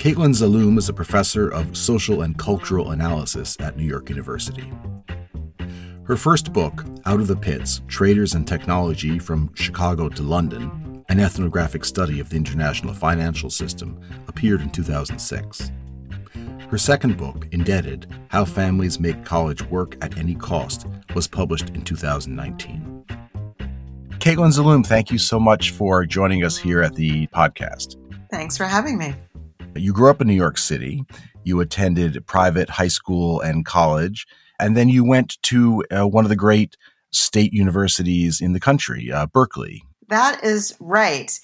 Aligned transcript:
Caitlin 0.00 0.32
Zaloom 0.32 0.78
is 0.78 0.88
a 0.88 0.94
professor 0.94 1.50
of 1.50 1.76
social 1.76 2.22
and 2.22 2.38
cultural 2.38 2.92
analysis 2.92 3.54
at 3.60 3.76
New 3.76 3.84
York 3.84 4.08
University. 4.08 4.72
Her 6.04 6.16
first 6.16 6.54
book, 6.54 6.86
Out 7.04 7.20
of 7.20 7.26
the 7.26 7.36
Pits 7.36 7.82
Traders 7.86 8.32
and 8.32 8.48
Technology 8.48 9.18
from 9.18 9.54
Chicago 9.54 10.08
to 10.08 10.22
London, 10.22 11.04
an 11.10 11.20
ethnographic 11.20 11.84
study 11.84 12.18
of 12.18 12.30
the 12.30 12.36
international 12.36 12.94
financial 12.94 13.50
system, 13.50 14.00
appeared 14.26 14.62
in 14.62 14.70
2006. 14.70 15.70
Her 16.70 16.78
second 16.78 17.18
book, 17.18 17.46
Indebted 17.52 18.06
How 18.28 18.46
Families 18.46 18.98
Make 18.98 19.26
College 19.26 19.62
Work 19.64 20.02
at 20.02 20.16
Any 20.16 20.34
Cost, 20.34 20.86
was 21.14 21.28
published 21.28 21.68
in 21.74 21.82
2019. 21.82 23.04
Caitlin 24.12 24.50
Zaloom, 24.50 24.86
thank 24.86 25.10
you 25.10 25.18
so 25.18 25.38
much 25.38 25.72
for 25.72 26.06
joining 26.06 26.42
us 26.42 26.56
here 26.56 26.80
at 26.80 26.94
the 26.94 27.26
podcast. 27.26 27.96
Thanks 28.30 28.56
for 28.56 28.64
having 28.64 28.96
me. 28.96 29.14
You 29.76 29.92
grew 29.92 30.10
up 30.10 30.20
in 30.20 30.26
New 30.26 30.34
York 30.34 30.58
City. 30.58 31.04
You 31.44 31.60
attended 31.60 32.26
private 32.26 32.70
high 32.70 32.88
school 32.88 33.40
and 33.40 33.64
college, 33.64 34.26
and 34.58 34.76
then 34.76 34.88
you 34.88 35.04
went 35.04 35.40
to 35.44 35.84
uh, 35.90 36.06
one 36.06 36.24
of 36.24 36.28
the 36.28 36.36
great 36.36 36.76
state 37.12 37.52
universities 37.52 38.40
in 38.40 38.52
the 38.52 38.60
country, 38.60 39.10
uh, 39.10 39.26
Berkeley. 39.26 39.82
That 40.08 40.44
is 40.44 40.76
right. 40.80 41.38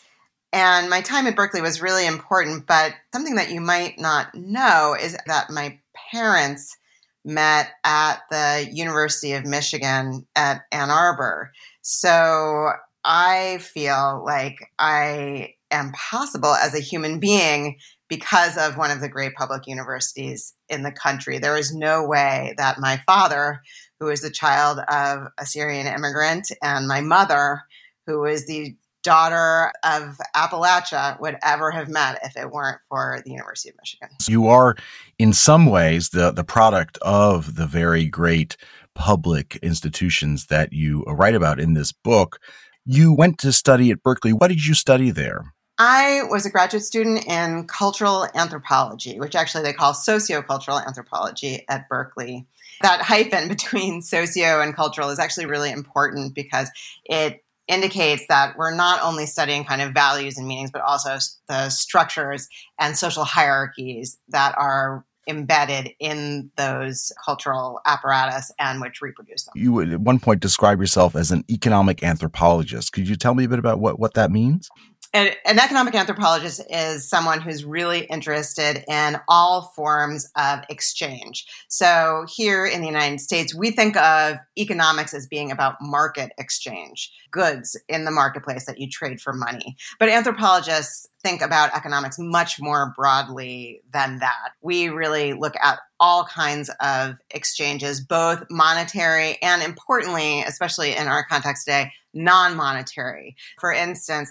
And 0.53 0.89
my 0.89 1.01
time 1.01 1.27
at 1.27 1.37
Berkeley 1.37 1.61
was 1.61 1.83
really 1.83 2.07
important, 2.07 2.67
but 2.67 2.95
something 3.13 3.37
that 3.37 3.51
you 3.51 3.61
might 3.61 3.99
not 3.99 4.35
know 4.35 4.97
is 5.01 5.17
that 5.27 5.51
my 5.51 5.79
parents 6.11 6.77
met 7.25 7.71
at 7.85 8.21
the 8.31 8.69
University 8.73 9.33
of 9.33 9.45
Michigan 9.45 10.27
at 10.37 10.63
Ann 10.71 10.91
Arbor. 10.91 11.53
So 11.83 12.71
I 13.05 13.59
feel 13.59 14.23
like 14.25 14.57
I 14.79 15.55
am 15.71 15.93
possible 15.93 16.55
as 16.55 16.75
a 16.75 16.81
human 16.81 17.19
being 17.19 17.79
because 18.09 18.57
of 18.57 18.77
one 18.77 18.91
of 18.91 19.01
the 19.01 19.09
great 19.09 19.35
public 19.35 19.67
universities 19.67 20.55
in 20.69 20.83
the 20.83 20.93
country. 20.93 21.39
There 21.39 21.57
is 21.57 21.75
no 21.75 22.07
way 22.07 22.55
that 22.57 22.79
my 22.79 23.03
father, 23.07 23.63
who 23.99 24.09
is 24.09 24.21
the 24.21 24.31
child 24.31 24.79
of 24.89 25.29
a 25.39 25.47
Syrian 25.47 25.87
immigrant, 25.87 26.51
and 26.63 26.87
my 26.87 27.01
mother, 27.01 27.63
who 28.07 28.25
is 28.25 28.47
the 28.47 28.77
daughter 29.03 29.73
of 29.85 30.19
Appalachia, 30.35 31.19
would 31.21 31.37
ever 31.43 31.71
have 31.71 31.89
met 31.89 32.19
if 32.25 32.37
it 32.37 32.51
weren't 32.51 32.81
for 32.89 33.23
the 33.25 33.31
University 33.31 33.71
of 33.71 33.77
Michigan. 33.81 34.09
You 34.29 34.49
are, 34.49 34.77
in 35.19 35.33
some 35.33 35.67
ways, 35.67 36.11
the, 36.11 36.33
the 36.33 36.45
product 36.45 36.99
of 37.03 37.55
the 37.57 37.67
very 37.67 38.07
great 38.07 38.57
public 38.95 39.57
institutions 39.57 40.47
that 40.47 40.73
you 40.73 41.03
write 41.05 41.35
about 41.35 41.61
in 41.61 41.75
this 41.75 41.93
book. 41.93 42.41
You 42.85 43.13
went 43.13 43.39
to 43.39 43.53
study 43.53 43.91
at 43.91 44.03
Berkeley. 44.03 44.33
What 44.33 44.49
did 44.49 44.65
you 44.65 44.75
study 44.75 45.11
there? 45.11 45.53
I 45.79 46.23
was 46.31 46.47
a 46.47 46.51
graduate 46.51 46.85
student 46.85 47.27
in 47.27 47.67
cultural 47.67 48.27
anthropology, 48.35 49.21
which 49.21 49.35
actually 49.35 49.63
they 49.63 49.73
call 49.73 49.93
sociocultural 49.93 50.85
anthropology 50.87 51.65
at 51.69 51.89
Berkeley. 51.89 52.47
That 52.83 53.03
hyphen 53.03 53.49
between 53.49 54.03
socio 54.03 54.61
and 54.61 54.75
cultural 54.75 55.11
is 55.11 55.19
actually 55.19 55.47
really 55.47 55.71
important 55.71 56.35
because 56.35 56.71
it 57.05 57.43
indicates 57.69 58.27
that 58.29 58.57
we're 58.57 58.75
not 58.75 59.03
only 59.03 59.27
studying 59.27 59.65
kind 59.65 59.83
of 59.83 59.93
values 59.93 60.39
and 60.39 60.47
meanings, 60.47 60.71
but 60.71 60.83
also 60.83 61.19
the 61.49 61.69
structures 61.69 62.49
and 62.79 62.97
social 62.97 63.25
hierarchies 63.25 64.19
that 64.29 64.55
are 64.57 65.05
embedded 65.29 65.91
in 65.99 66.51
those 66.57 67.13
cultural 67.25 67.81
apparatus 67.85 68.53
and 68.59 68.81
which 68.81 69.03
reproduce 69.03 69.45
them. 69.45 69.53
You 69.57 69.73
would 69.73 69.93
at 69.93 70.01
one 70.01 70.21
point 70.21 70.41
describe 70.41 70.81
yourself 70.81 71.17
as 71.17 71.33
an 71.33 71.45
economic 71.51 72.03
anthropologist. 72.03 72.93
Could 72.93 73.09
you 73.09 73.17
tell 73.17 73.35
me 73.35 73.45
a 73.45 73.49
bit 73.49 73.59
about 73.59 73.81
what, 73.81 73.99
what 73.99 74.15
that 74.15 74.31
means? 74.31 74.69
An, 75.17 75.33
an, 75.47 75.59
economic 75.59 75.95
anthropologist 75.95 76.61
is 76.69 77.09
someone 77.09 77.41
who's 77.41 77.65
really 77.65 78.01
interested 78.01 78.85
in 78.87 79.17
all 79.29 79.73
forms 79.75 80.31
of 80.37 80.61
exchange. 80.69 81.47
So, 81.69 82.27
here 82.29 82.67
in 82.67 82.83
the 82.83 82.87
United 82.87 83.21
States, 83.21 83.55
we 83.55 83.71
think 83.71 83.97
of 83.97 84.37
economics 84.59 85.15
as 85.15 85.27
being 85.27 85.51
about 85.51 85.77
market 85.81 86.33
exchange, 86.37 87.11
goods 87.31 87.81
in 87.89 88.05
the 88.05 88.11
marketplace 88.11 88.67
that 88.67 88.79
you 88.79 88.91
trade 88.91 89.19
for 89.19 89.33
money. 89.33 89.77
But 89.99 90.11
anthropologists 90.11 91.09
think 91.23 91.41
about 91.41 91.75
economics 91.75 92.19
much 92.19 92.61
more 92.61 92.93
broadly 92.95 93.81
than 93.93 94.19
that. 94.19 94.51
We 94.61 94.91
really 94.91 95.33
look 95.33 95.55
at 95.63 95.79
all 95.99 96.25
kinds 96.25 96.71
of 96.81 97.17
exchanges, 97.31 98.03
both 98.03 98.45
monetary 98.51 99.39
and 99.41 99.63
importantly, 99.63 100.43
especially 100.43 100.95
in 100.95 101.09
our 101.09 101.25
context 101.25 101.65
today, 101.65 101.91
non 102.13 102.55
monetary. 102.55 103.35
For 103.59 103.73
instance, 103.73 104.31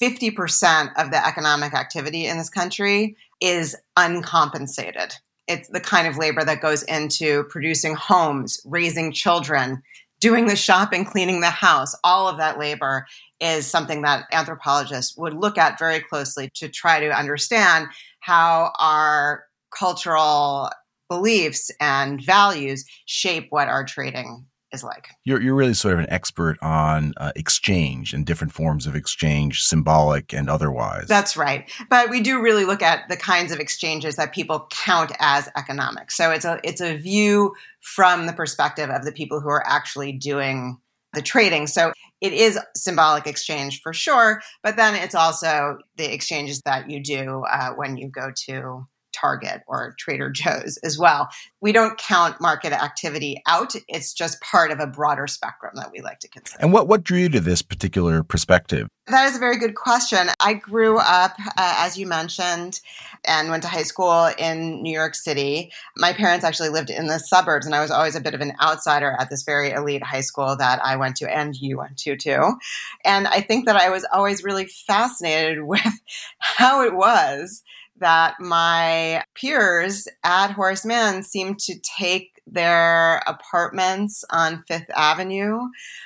50% 0.00 0.90
of 0.96 1.10
the 1.10 1.26
economic 1.26 1.74
activity 1.74 2.26
in 2.26 2.38
this 2.38 2.50
country 2.50 3.16
is 3.40 3.76
uncompensated. 3.96 5.14
It's 5.48 5.68
the 5.68 5.80
kind 5.80 6.06
of 6.08 6.18
labor 6.18 6.44
that 6.44 6.60
goes 6.60 6.82
into 6.84 7.44
producing 7.44 7.94
homes, 7.94 8.60
raising 8.64 9.12
children, 9.12 9.82
doing 10.20 10.46
the 10.46 10.56
shopping, 10.56 11.04
cleaning 11.04 11.40
the 11.40 11.50
house. 11.50 11.94
All 12.02 12.28
of 12.28 12.38
that 12.38 12.58
labor 12.58 13.06
is 13.40 13.66
something 13.66 14.02
that 14.02 14.24
anthropologists 14.32 15.16
would 15.16 15.34
look 15.34 15.58
at 15.58 15.78
very 15.78 16.00
closely 16.00 16.50
to 16.54 16.68
try 16.68 17.00
to 17.00 17.10
understand 17.10 17.88
how 18.20 18.72
our 18.78 19.44
cultural 19.78 20.70
beliefs 21.08 21.70
and 21.80 22.20
values 22.24 22.84
shape 23.04 23.46
what 23.50 23.68
our 23.68 23.84
trading 23.84 24.46
is 24.72 24.82
like. 24.82 25.08
You're, 25.24 25.40
you're 25.40 25.54
really 25.54 25.74
sort 25.74 25.94
of 25.94 26.00
an 26.00 26.10
expert 26.10 26.58
on 26.62 27.14
uh, 27.16 27.32
exchange 27.36 28.12
and 28.12 28.26
different 28.26 28.52
forms 28.52 28.86
of 28.86 28.94
exchange, 28.94 29.62
symbolic 29.62 30.32
and 30.32 30.48
otherwise. 30.48 31.06
That's 31.06 31.36
right. 31.36 31.70
But 31.88 32.10
we 32.10 32.20
do 32.20 32.40
really 32.40 32.64
look 32.64 32.82
at 32.82 33.08
the 33.08 33.16
kinds 33.16 33.52
of 33.52 33.60
exchanges 33.60 34.16
that 34.16 34.32
people 34.32 34.66
count 34.70 35.12
as 35.18 35.48
economic. 35.56 36.10
So 36.10 36.30
it's 36.30 36.44
a 36.44 36.60
it's 36.64 36.80
a 36.80 36.96
view 36.96 37.54
from 37.80 38.26
the 38.26 38.32
perspective 38.32 38.90
of 38.90 39.04
the 39.04 39.12
people 39.12 39.40
who 39.40 39.48
are 39.48 39.66
actually 39.66 40.12
doing 40.12 40.78
the 41.12 41.22
trading. 41.22 41.66
So 41.66 41.92
it 42.20 42.32
is 42.32 42.58
symbolic 42.74 43.26
exchange 43.26 43.80
for 43.82 43.92
sure, 43.92 44.42
but 44.62 44.76
then 44.76 44.94
it's 44.94 45.14
also 45.14 45.78
the 45.96 46.12
exchanges 46.12 46.60
that 46.62 46.90
you 46.90 47.02
do 47.02 47.44
uh, 47.50 47.70
when 47.70 47.96
you 47.96 48.08
go 48.08 48.32
to 48.46 48.86
Target 49.16 49.62
or 49.66 49.94
Trader 49.98 50.30
Joe's 50.30 50.78
as 50.82 50.98
well. 50.98 51.28
We 51.60 51.72
don't 51.72 51.98
count 51.98 52.40
market 52.40 52.72
activity 52.72 53.42
out. 53.46 53.74
It's 53.88 54.12
just 54.12 54.40
part 54.40 54.70
of 54.70 54.80
a 54.80 54.86
broader 54.86 55.26
spectrum 55.26 55.72
that 55.76 55.90
we 55.92 56.00
like 56.00 56.20
to 56.20 56.28
consider. 56.28 56.62
And 56.62 56.72
what, 56.72 56.88
what 56.88 57.02
drew 57.02 57.18
you 57.20 57.28
to 57.30 57.40
this 57.40 57.62
particular 57.62 58.22
perspective? 58.22 58.88
That 59.08 59.26
is 59.28 59.36
a 59.36 59.38
very 59.38 59.56
good 59.56 59.76
question. 59.76 60.28
I 60.40 60.54
grew 60.54 60.98
up, 60.98 61.36
uh, 61.38 61.76
as 61.78 61.96
you 61.96 62.08
mentioned, 62.08 62.80
and 63.24 63.50
went 63.50 63.62
to 63.62 63.68
high 63.68 63.84
school 63.84 64.30
in 64.36 64.82
New 64.82 64.92
York 64.92 65.14
City. 65.14 65.70
My 65.96 66.12
parents 66.12 66.44
actually 66.44 66.70
lived 66.70 66.90
in 66.90 67.06
the 67.06 67.20
suburbs, 67.20 67.66
and 67.66 67.74
I 67.74 67.80
was 67.80 67.92
always 67.92 68.16
a 68.16 68.20
bit 68.20 68.34
of 68.34 68.40
an 68.40 68.54
outsider 68.60 69.14
at 69.20 69.30
this 69.30 69.44
very 69.44 69.70
elite 69.70 70.02
high 70.02 70.22
school 70.22 70.56
that 70.56 70.80
I 70.84 70.96
went 70.96 71.16
to, 71.16 71.32
and 71.32 71.54
you 71.54 71.78
went 71.78 71.98
to 71.98 72.16
too. 72.16 72.56
And 73.04 73.28
I 73.28 73.40
think 73.42 73.66
that 73.66 73.76
I 73.76 73.90
was 73.90 74.04
always 74.12 74.42
really 74.42 74.66
fascinated 74.66 75.62
with 75.66 76.00
how 76.40 76.82
it 76.82 76.94
was 76.94 77.62
that 77.98 78.34
my 78.40 79.22
peers 79.34 80.08
at 80.24 80.52
Horace 80.52 80.84
Mann 80.84 81.22
seemed 81.22 81.58
to 81.60 81.78
take 81.80 82.40
their 82.46 83.22
apartments 83.26 84.24
on 84.30 84.64
Fifth 84.68 84.90
Avenue 84.94 85.60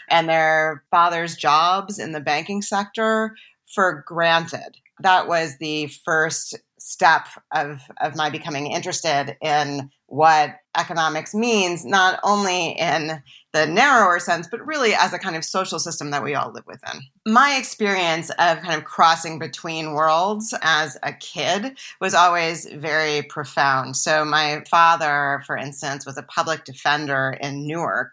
and 0.08 0.28
their 0.28 0.84
father's 0.90 1.36
jobs 1.36 1.98
in 1.98 2.12
the 2.12 2.20
banking 2.20 2.62
sector 2.62 3.36
for 3.66 4.04
granted. 4.06 4.76
That 5.00 5.28
was 5.28 5.56
the 5.58 5.86
first 6.04 6.58
step 6.78 7.26
of, 7.54 7.82
of 8.00 8.16
my 8.16 8.30
becoming 8.30 8.66
interested 8.66 9.36
in 9.42 9.90
what 10.10 10.56
economics 10.76 11.34
means, 11.34 11.84
not 11.84 12.18
only 12.24 12.70
in 12.72 13.22
the 13.52 13.66
narrower 13.66 14.18
sense, 14.18 14.48
but 14.48 14.64
really 14.66 14.92
as 14.94 15.12
a 15.12 15.18
kind 15.18 15.36
of 15.36 15.44
social 15.44 15.78
system 15.78 16.10
that 16.10 16.22
we 16.22 16.34
all 16.34 16.52
live 16.52 16.66
within. 16.66 17.00
My 17.26 17.56
experience 17.56 18.30
of 18.30 18.60
kind 18.60 18.74
of 18.74 18.84
crossing 18.84 19.38
between 19.38 19.92
worlds 19.92 20.52
as 20.62 20.96
a 21.02 21.12
kid 21.12 21.78
was 22.00 22.14
always 22.14 22.66
very 22.66 23.22
profound. 23.22 23.96
So, 23.96 24.24
my 24.24 24.62
father, 24.68 25.42
for 25.46 25.56
instance, 25.56 26.04
was 26.04 26.18
a 26.18 26.22
public 26.24 26.64
defender 26.64 27.36
in 27.40 27.66
Newark 27.66 28.12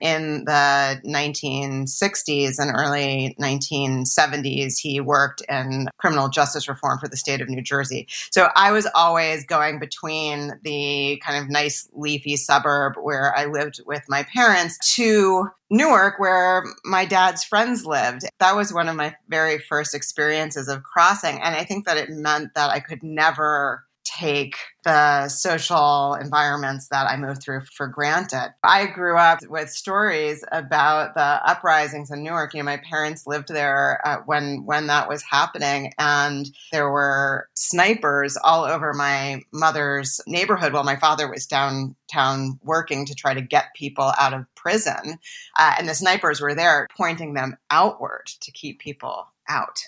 in 0.00 0.44
the 0.44 1.00
1960s 1.04 2.58
and 2.58 2.70
early 2.74 3.36
1970s, 3.40 4.78
he 4.78 5.00
worked 5.00 5.42
in 5.48 5.88
criminal 5.98 6.28
justice 6.28 6.68
reform 6.68 6.98
for 6.98 7.08
the 7.08 7.16
state 7.16 7.40
of 7.40 7.48
New 7.48 7.62
Jersey. 7.62 8.06
So 8.30 8.48
I 8.54 8.72
was 8.72 8.86
always 8.94 9.44
going 9.44 9.78
between 9.78 10.52
the 10.62 11.20
kind 11.24 11.42
of 11.42 11.50
nice 11.50 11.88
leafy 11.92 12.36
suburb 12.36 12.94
where 13.00 13.34
I 13.36 13.46
lived 13.46 13.80
with 13.86 14.02
my 14.08 14.24
parents 14.32 14.78
to 14.96 15.48
Newark, 15.70 16.18
where 16.18 16.64
my 16.84 17.04
dad's 17.04 17.44
friends 17.44 17.84
lived. 17.84 18.22
That 18.38 18.56
was 18.56 18.72
one 18.72 18.88
of 18.88 18.96
my 18.96 19.14
very 19.28 19.58
first 19.58 19.94
experiences 19.94 20.66
of 20.66 20.82
crossing. 20.82 21.42
And 21.42 21.54
I 21.54 21.64
think 21.64 21.84
that 21.84 21.98
it 21.98 22.08
meant 22.08 22.54
that 22.54 22.70
I 22.70 22.80
could 22.80 23.02
never 23.02 23.84
take 24.08 24.56
the 24.84 25.28
social 25.28 26.14
environments 26.14 26.88
that 26.88 27.06
I 27.06 27.16
moved 27.16 27.42
through 27.42 27.62
for 27.74 27.88
granted. 27.88 28.54
I 28.64 28.86
grew 28.86 29.18
up 29.18 29.40
with 29.48 29.70
stories 29.70 30.44
about 30.50 31.14
the 31.14 31.20
uprisings 31.20 32.10
in 32.10 32.22
Newark. 32.22 32.54
You 32.54 32.60
know, 32.60 32.64
my 32.64 32.78
parents 32.78 33.26
lived 33.26 33.48
there 33.48 34.00
uh, 34.04 34.18
when 34.24 34.64
when 34.64 34.86
that 34.86 35.08
was 35.08 35.22
happening, 35.22 35.92
and 35.98 36.48
there 36.72 36.90
were 36.90 37.48
snipers 37.54 38.36
all 38.42 38.64
over 38.64 38.94
my 38.94 39.42
mother's 39.52 40.20
neighborhood 40.26 40.72
while 40.72 40.84
my 40.84 40.96
father 40.96 41.30
was 41.30 41.46
downtown 41.46 42.58
working 42.62 43.04
to 43.06 43.14
try 43.14 43.34
to 43.34 43.42
get 43.42 43.74
people 43.74 44.12
out 44.18 44.32
of 44.32 44.46
prison. 44.54 45.18
Uh, 45.58 45.74
and 45.78 45.88
the 45.88 45.94
snipers 45.94 46.40
were 46.40 46.54
there 46.54 46.86
pointing 46.96 47.34
them 47.34 47.56
outward 47.70 48.26
to 48.40 48.50
keep 48.52 48.78
people 48.78 49.26
out. 49.48 49.78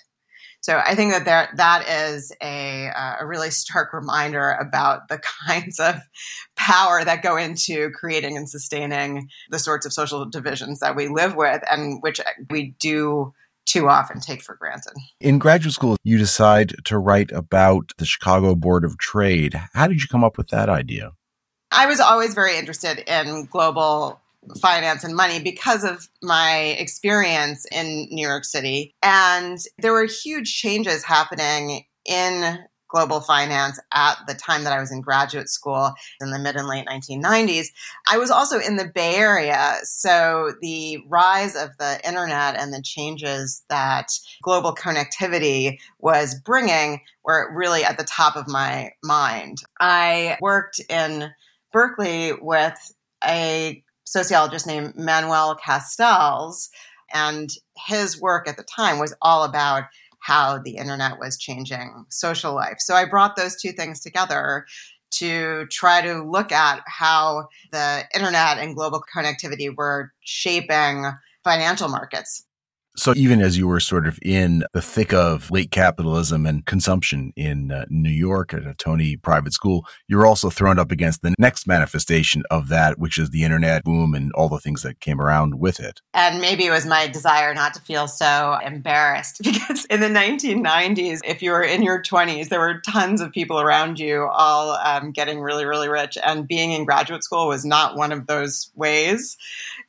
So 0.62 0.80
I 0.84 0.94
think 0.94 1.12
that 1.12 1.24
there, 1.24 1.48
that 1.56 1.88
is 1.88 2.32
a, 2.42 2.88
uh, 2.88 3.16
a 3.20 3.26
really 3.26 3.50
stark 3.50 3.92
reminder 3.92 4.50
about 4.52 5.08
the 5.08 5.20
kinds 5.46 5.80
of 5.80 5.96
power 6.56 7.04
that 7.04 7.22
go 7.22 7.36
into 7.36 7.90
creating 7.90 8.36
and 8.36 8.48
sustaining 8.48 9.28
the 9.48 9.58
sorts 9.58 9.86
of 9.86 9.92
social 9.92 10.24
divisions 10.26 10.80
that 10.80 10.96
we 10.96 11.08
live 11.08 11.34
with 11.34 11.62
and 11.70 12.02
which 12.02 12.20
we 12.50 12.74
do 12.78 13.32
too 13.66 13.88
often 13.88 14.20
take 14.20 14.42
for 14.42 14.56
granted. 14.56 14.92
In 15.20 15.38
graduate 15.38 15.74
school, 15.74 15.96
you 16.02 16.18
decide 16.18 16.74
to 16.84 16.98
write 16.98 17.30
about 17.30 17.92
the 17.98 18.04
Chicago 18.04 18.54
Board 18.54 18.84
of 18.84 18.98
Trade. 18.98 19.54
How 19.74 19.86
did 19.86 20.02
you 20.02 20.08
come 20.08 20.24
up 20.24 20.36
with 20.36 20.48
that 20.48 20.68
idea? 20.68 21.12
I 21.70 21.86
was 21.86 22.00
always 22.00 22.34
very 22.34 22.56
interested 22.56 22.98
in 23.06 23.46
global 23.46 24.20
finance 24.60 25.04
and 25.04 25.14
money 25.14 25.40
because 25.40 25.84
of 25.84 26.08
my 26.22 26.76
experience 26.78 27.66
in 27.72 28.08
New 28.10 28.26
York 28.26 28.44
City. 28.44 28.94
And 29.02 29.58
there 29.78 29.92
were 29.92 30.06
huge 30.06 30.54
changes 30.54 31.04
happening 31.04 31.84
in 32.04 32.58
global 32.90 33.20
finance 33.20 33.78
at 33.92 34.16
the 34.26 34.34
time 34.34 34.64
that 34.64 34.72
I 34.72 34.80
was 34.80 34.90
in 34.90 35.00
graduate 35.00 35.48
school 35.48 35.92
in 36.20 36.30
the 36.30 36.38
mid 36.38 36.56
and 36.56 36.66
late 36.66 36.86
1990s. 36.86 37.68
I 38.10 38.18
was 38.18 38.30
also 38.30 38.58
in 38.58 38.76
the 38.76 38.90
Bay 38.92 39.14
Area, 39.14 39.76
so 39.84 40.52
the 40.60 40.98
rise 41.08 41.54
of 41.54 41.70
the 41.78 42.00
internet 42.06 42.56
and 42.58 42.72
the 42.72 42.82
changes 42.82 43.64
that 43.68 44.08
global 44.42 44.74
connectivity 44.74 45.78
was 46.00 46.34
bringing 46.34 47.00
were 47.24 47.52
really 47.54 47.84
at 47.84 47.96
the 47.96 48.04
top 48.04 48.36
of 48.36 48.48
my 48.48 48.90
mind. 49.04 49.58
I 49.78 50.36
worked 50.40 50.80
in 50.88 51.30
Berkeley 51.72 52.32
with 52.32 52.92
a 53.24 53.84
sociologist 54.10 54.66
named 54.66 54.96
Manuel 54.96 55.56
Castells. 55.56 56.68
And 57.12 57.50
his 57.86 58.20
work 58.20 58.48
at 58.48 58.56
the 58.56 58.64
time 58.64 58.98
was 58.98 59.14
all 59.22 59.44
about 59.44 59.84
how 60.20 60.58
the 60.58 60.76
internet 60.76 61.18
was 61.18 61.38
changing 61.38 62.04
social 62.08 62.54
life. 62.54 62.76
So 62.78 62.94
I 62.94 63.04
brought 63.04 63.36
those 63.36 63.60
two 63.60 63.72
things 63.72 64.00
together 64.00 64.66
to 65.12 65.66
try 65.70 66.02
to 66.02 66.22
look 66.22 66.52
at 66.52 66.82
how 66.86 67.48
the 67.72 68.04
internet 68.14 68.58
and 68.58 68.76
global 68.76 69.02
connectivity 69.14 69.74
were 69.74 70.12
shaping 70.20 71.06
financial 71.42 71.88
markets. 71.88 72.44
So 72.96 73.14
even 73.16 73.40
as 73.40 73.56
you 73.56 73.68
were 73.68 73.80
sort 73.80 74.06
of 74.06 74.18
in 74.20 74.64
the 74.74 74.82
thick 74.82 75.12
of 75.12 75.50
late 75.50 75.70
capitalism 75.70 76.44
and 76.44 76.66
consumption 76.66 77.32
in 77.36 77.70
uh, 77.70 77.84
New 77.88 78.10
York 78.10 78.52
at 78.52 78.66
a 78.66 78.74
Tony 78.74 79.16
private 79.16 79.52
school, 79.52 79.86
you're 80.08 80.26
also 80.26 80.50
thrown 80.50 80.78
up 80.78 80.90
against 80.90 81.22
the 81.22 81.34
next 81.38 81.66
manifestation 81.66 82.42
of 82.50 82.68
that, 82.68 82.98
which 82.98 83.16
is 83.16 83.30
the 83.30 83.44
internet 83.44 83.84
boom 83.84 84.14
and 84.14 84.32
all 84.32 84.48
the 84.48 84.58
things 84.58 84.82
that 84.82 85.00
came 85.00 85.20
around 85.20 85.60
with 85.60 85.78
it. 85.78 86.00
And 86.14 86.40
maybe 86.40 86.66
it 86.66 86.70
was 86.70 86.84
my 86.84 87.06
desire 87.06 87.54
not 87.54 87.74
to 87.74 87.80
feel 87.80 88.08
so 88.08 88.58
embarrassed 88.64 89.40
because 89.44 89.84
in 89.86 90.00
the 90.00 90.08
1990s, 90.08 91.20
if 91.24 91.42
you 91.42 91.52
were 91.52 91.62
in 91.62 91.82
your 91.82 92.02
20s, 92.02 92.48
there 92.48 92.60
were 92.60 92.80
tons 92.80 93.20
of 93.20 93.30
people 93.30 93.60
around 93.60 94.00
you 94.00 94.24
all 94.24 94.72
um, 94.72 95.12
getting 95.12 95.40
really, 95.40 95.64
really 95.64 95.88
rich. 95.88 96.18
And 96.24 96.46
being 96.46 96.72
in 96.72 96.84
graduate 96.84 97.22
school 97.22 97.46
was 97.46 97.64
not 97.64 97.96
one 97.96 98.10
of 98.10 98.26
those 98.26 98.70
ways. 98.74 99.36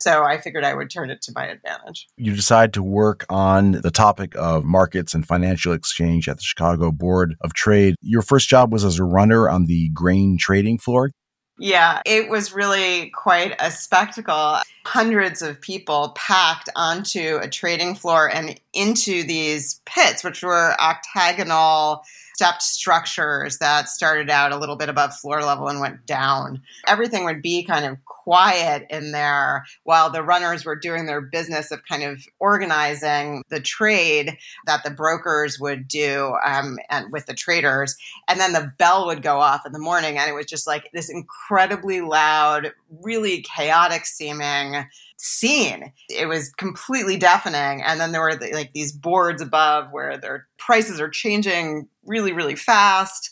So 0.00 0.22
I 0.22 0.40
figured 0.40 0.64
I 0.64 0.74
would 0.74 0.90
turn 0.90 1.10
it 1.10 1.20
to 1.22 1.32
my 1.34 1.46
advantage. 1.46 2.08
You 2.16 2.34
decide 2.34 2.72
to 2.74 2.91
work 2.92 3.26
on 3.28 3.72
the 3.72 3.90
topic 3.90 4.34
of 4.36 4.64
markets 4.64 5.14
and 5.14 5.26
financial 5.26 5.72
exchange 5.72 6.28
at 6.28 6.36
the 6.36 6.42
Chicago 6.42 6.92
Board 6.92 7.34
of 7.40 7.54
Trade. 7.54 7.96
Your 8.00 8.22
first 8.22 8.48
job 8.48 8.72
was 8.72 8.84
as 8.84 8.98
a 8.98 9.04
runner 9.04 9.48
on 9.48 9.66
the 9.66 9.88
grain 9.88 10.38
trading 10.38 10.78
floor. 10.78 11.10
Yeah, 11.58 12.00
it 12.06 12.28
was 12.28 12.52
really 12.52 13.10
quite 13.10 13.54
a 13.58 13.70
spectacle. 13.70 14.58
Hundreds 14.84 15.42
of 15.42 15.60
people 15.60 16.12
packed 16.16 16.68
onto 16.74 17.38
a 17.40 17.48
trading 17.48 17.94
floor 17.94 18.28
and 18.28 18.58
into 18.72 19.22
these 19.22 19.80
pits, 19.84 20.24
which 20.24 20.42
were 20.42 20.74
octagonal 20.80 22.04
stepped 22.34 22.62
structures 22.62 23.58
that 23.58 23.88
started 23.88 24.30
out 24.30 24.52
a 24.52 24.56
little 24.56 24.74
bit 24.76 24.88
above 24.88 25.14
floor 25.14 25.42
level 25.42 25.68
and 25.68 25.80
went 25.80 26.04
down. 26.06 26.60
Everything 26.86 27.24
would 27.24 27.42
be 27.42 27.62
kind 27.62 27.84
of 27.84 27.98
quiet 28.22 28.86
in 28.90 29.12
there 29.12 29.64
while 29.84 30.10
the 30.10 30.22
runners 30.22 30.64
were 30.64 30.76
doing 30.76 31.06
their 31.06 31.20
business 31.20 31.70
of 31.70 31.84
kind 31.86 32.02
of 32.02 32.22
organizing 32.38 33.42
the 33.48 33.60
trade 33.60 34.36
that 34.66 34.84
the 34.84 34.90
brokers 34.90 35.58
would 35.58 35.88
do 35.88 36.34
um, 36.44 36.78
and 36.90 37.12
with 37.12 37.26
the 37.26 37.34
traders. 37.34 37.96
And 38.28 38.38
then 38.38 38.52
the 38.52 38.72
bell 38.78 39.06
would 39.06 39.22
go 39.22 39.38
off 39.38 39.66
in 39.66 39.72
the 39.72 39.78
morning, 39.78 40.18
and 40.18 40.30
it 40.30 40.34
was 40.34 40.46
just 40.46 40.66
like 40.66 40.90
this 40.92 41.10
incredibly 41.10 42.00
loud, 42.00 42.72
really 43.00 43.42
chaotic 43.42 44.06
seeming 44.06 44.86
scene. 45.22 45.92
It 46.08 46.26
was 46.26 46.50
completely 46.50 47.16
deafening. 47.16 47.82
And 47.82 48.00
then 48.00 48.12
there 48.12 48.20
were 48.20 48.38
like 48.52 48.72
these 48.72 48.92
boards 48.92 49.40
above 49.40 49.92
where 49.92 50.18
their 50.18 50.48
prices 50.58 51.00
are 51.00 51.08
changing 51.08 51.88
really, 52.04 52.32
really 52.32 52.56
fast. 52.56 53.30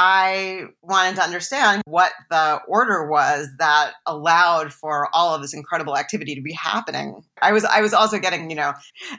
I 0.00 0.66
wanted 0.80 1.16
to 1.16 1.24
understand 1.24 1.82
what 1.84 2.12
the 2.30 2.60
order 2.68 3.10
was 3.10 3.48
that 3.58 3.94
allowed 4.06 4.72
for 4.72 5.08
all 5.12 5.34
of 5.34 5.42
this 5.42 5.52
incredible 5.52 5.98
activity 5.98 6.36
to 6.36 6.40
be 6.40 6.52
happening. 6.52 7.20
I 7.42 7.50
was 7.50 7.64
I 7.64 7.80
was 7.80 7.92
also 7.92 8.20
getting, 8.20 8.48
you 8.48 8.54
know, 8.54 8.74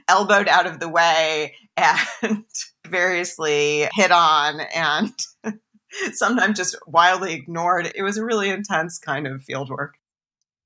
elbowed 0.07 0.47
out 0.47 0.67
of 0.67 0.79
the 0.79 0.87
way 0.87 1.53
and 1.77 2.45
variously 2.87 3.89
hit 3.93 4.11
on 4.13 4.61
and 4.73 5.11
sometimes 6.13 6.55
just 6.55 6.77
wildly 6.87 7.33
ignored. 7.33 7.91
It 7.93 8.03
was 8.03 8.15
a 8.15 8.23
really 8.23 8.47
intense 8.47 8.99
kind 8.99 9.27
of 9.27 9.43
field 9.43 9.69
work 9.69 9.95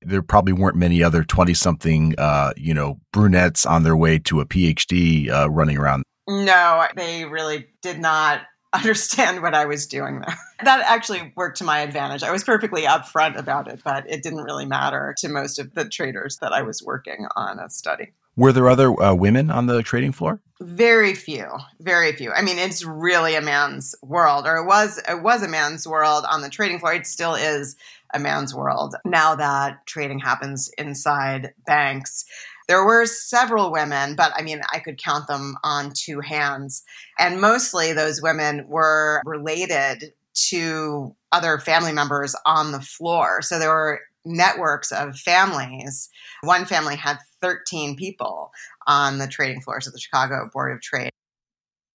there 0.06 0.20
probably 0.20 0.52
weren't 0.52 0.76
many 0.76 1.02
other 1.02 1.24
20 1.24 1.54
something 1.54 2.14
uh, 2.18 2.52
you 2.58 2.74
know 2.74 3.00
brunettes 3.10 3.64
on 3.64 3.84
their 3.84 3.96
way 3.96 4.18
to 4.18 4.38
a 4.40 4.44
phd 4.44 5.30
uh, 5.30 5.50
running 5.50 5.78
around 5.78 6.02
no 6.28 6.86
they 6.94 7.24
really 7.24 7.68
did 7.80 7.98
not 7.98 8.42
understand 8.74 9.42
what 9.42 9.54
I 9.54 9.64
was 9.64 9.86
doing 9.86 10.20
there. 10.20 10.36
That 10.62 10.80
actually 10.86 11.32
worked 11.36 11.58
to 11.58 11.64
my 11.64 11.80
advantage. 11.80 12.22
I 12.22 12.32
was 12.32 12.44
perfectly 12.44 12.82
upfront 12.82 13.36
about 13.36 13.68
it, 13.68 13.80
but 13.84 14.08
it 14.08 14.22
didn't 14.22 14.44
really 14.44 14.66
matter 14.66 15.14
to 15.18 15.28
most 15.28 15.58
of 15.58 15.74
the 15.74 15.88
traders 15.88 16.38
that 16.38 16.52
I 16.52 16.62
was 16.62 16.82
working 16.82 17.26
on 17.36 17.58
a 17.58 17.70
study. 17.70 18.12
Were 18.36 18.52
there 18.52 18.68
other 18.68 19.00
uh, 19.00 19.14
women 19.14 19.50
on 19.50 19.66
the 19.66 19.82
trading 19.82 20.12
floor? 20.12 20.40
Very 20.60 21.14
few, 21.14 21.46
very 21.80 22.12
few. 22.12 22.32
I 22.32 22.42
mean, 22.42 22.58
it's 22.58 22.84
really 22.84 23.36
a 23.36 23.40
man's 23.40 23.94
world, 24.02 24.46
or 24.46 24.56
it 24.56 24.66
was. 24.66 25.00
It 25.08 25.22
was 25.22 25.42
a 25.42 25.48
man's 25.48 25.86
world 25.86 26.24
on 26.28 26.40
the 26.40 26.48
trading 26.48 26.80
floor. 26.80 26.94
It 26.94 27.06
still 27.06 27.34
is 27.34 27.76
a 28.12 28.18
man's 28.18 28.54
world 28.54 28.94
now 29.04 29.34
that 29.34 29.86
trading 29.86 30.20
happens 30.20 30.70
inside 30.78 31.52
banks. 31.66 32.24
There 32.66 32.84
were 32.84 33.06
several 33.06 33.70
women, 33.70 34.16
but 34.16 34.32
I 34.34 34.42
mean, 34.42 34.62
I 34.72 34.78
could 34.78 35.02
count 35.02 35.26
them 35.26 35.56
on 35.62 35.92
two 35.94 36.20
hands. 36.20 36.82
And 37.18 37.40
mostly 37.40 37.92
those 37.92 38.22
women 38.22 38.66
were 38.68 39.20
related 39.24 40.12
to 40.48 41.14
other 41.32 41.58
family 41.58 41.92
members 41.92 42.34
on 42.46 42.72
the 42.72 42.80
floor. 42.80 43.42
So 43.42 43.58
there 43.58 43.70
were 43.70 44.00
networks 44.24 44.90
of 44.92 45.16
families. 45.16 46.08
One 46.42 46.64
family 46.64 46.96
had 46.96 47.18
13 47.40 47.96
people 47.96 48.50
on 48.86 49.18
the 49.18 49.28
trading 49.28 49.60
floors 49.60 49.86
of 49.86 49.92
the 49.92 50.00
Chicago 50.00 50.48
Board 50.52 50.72
of 50.72 50.80
Trade. 50.80 51.10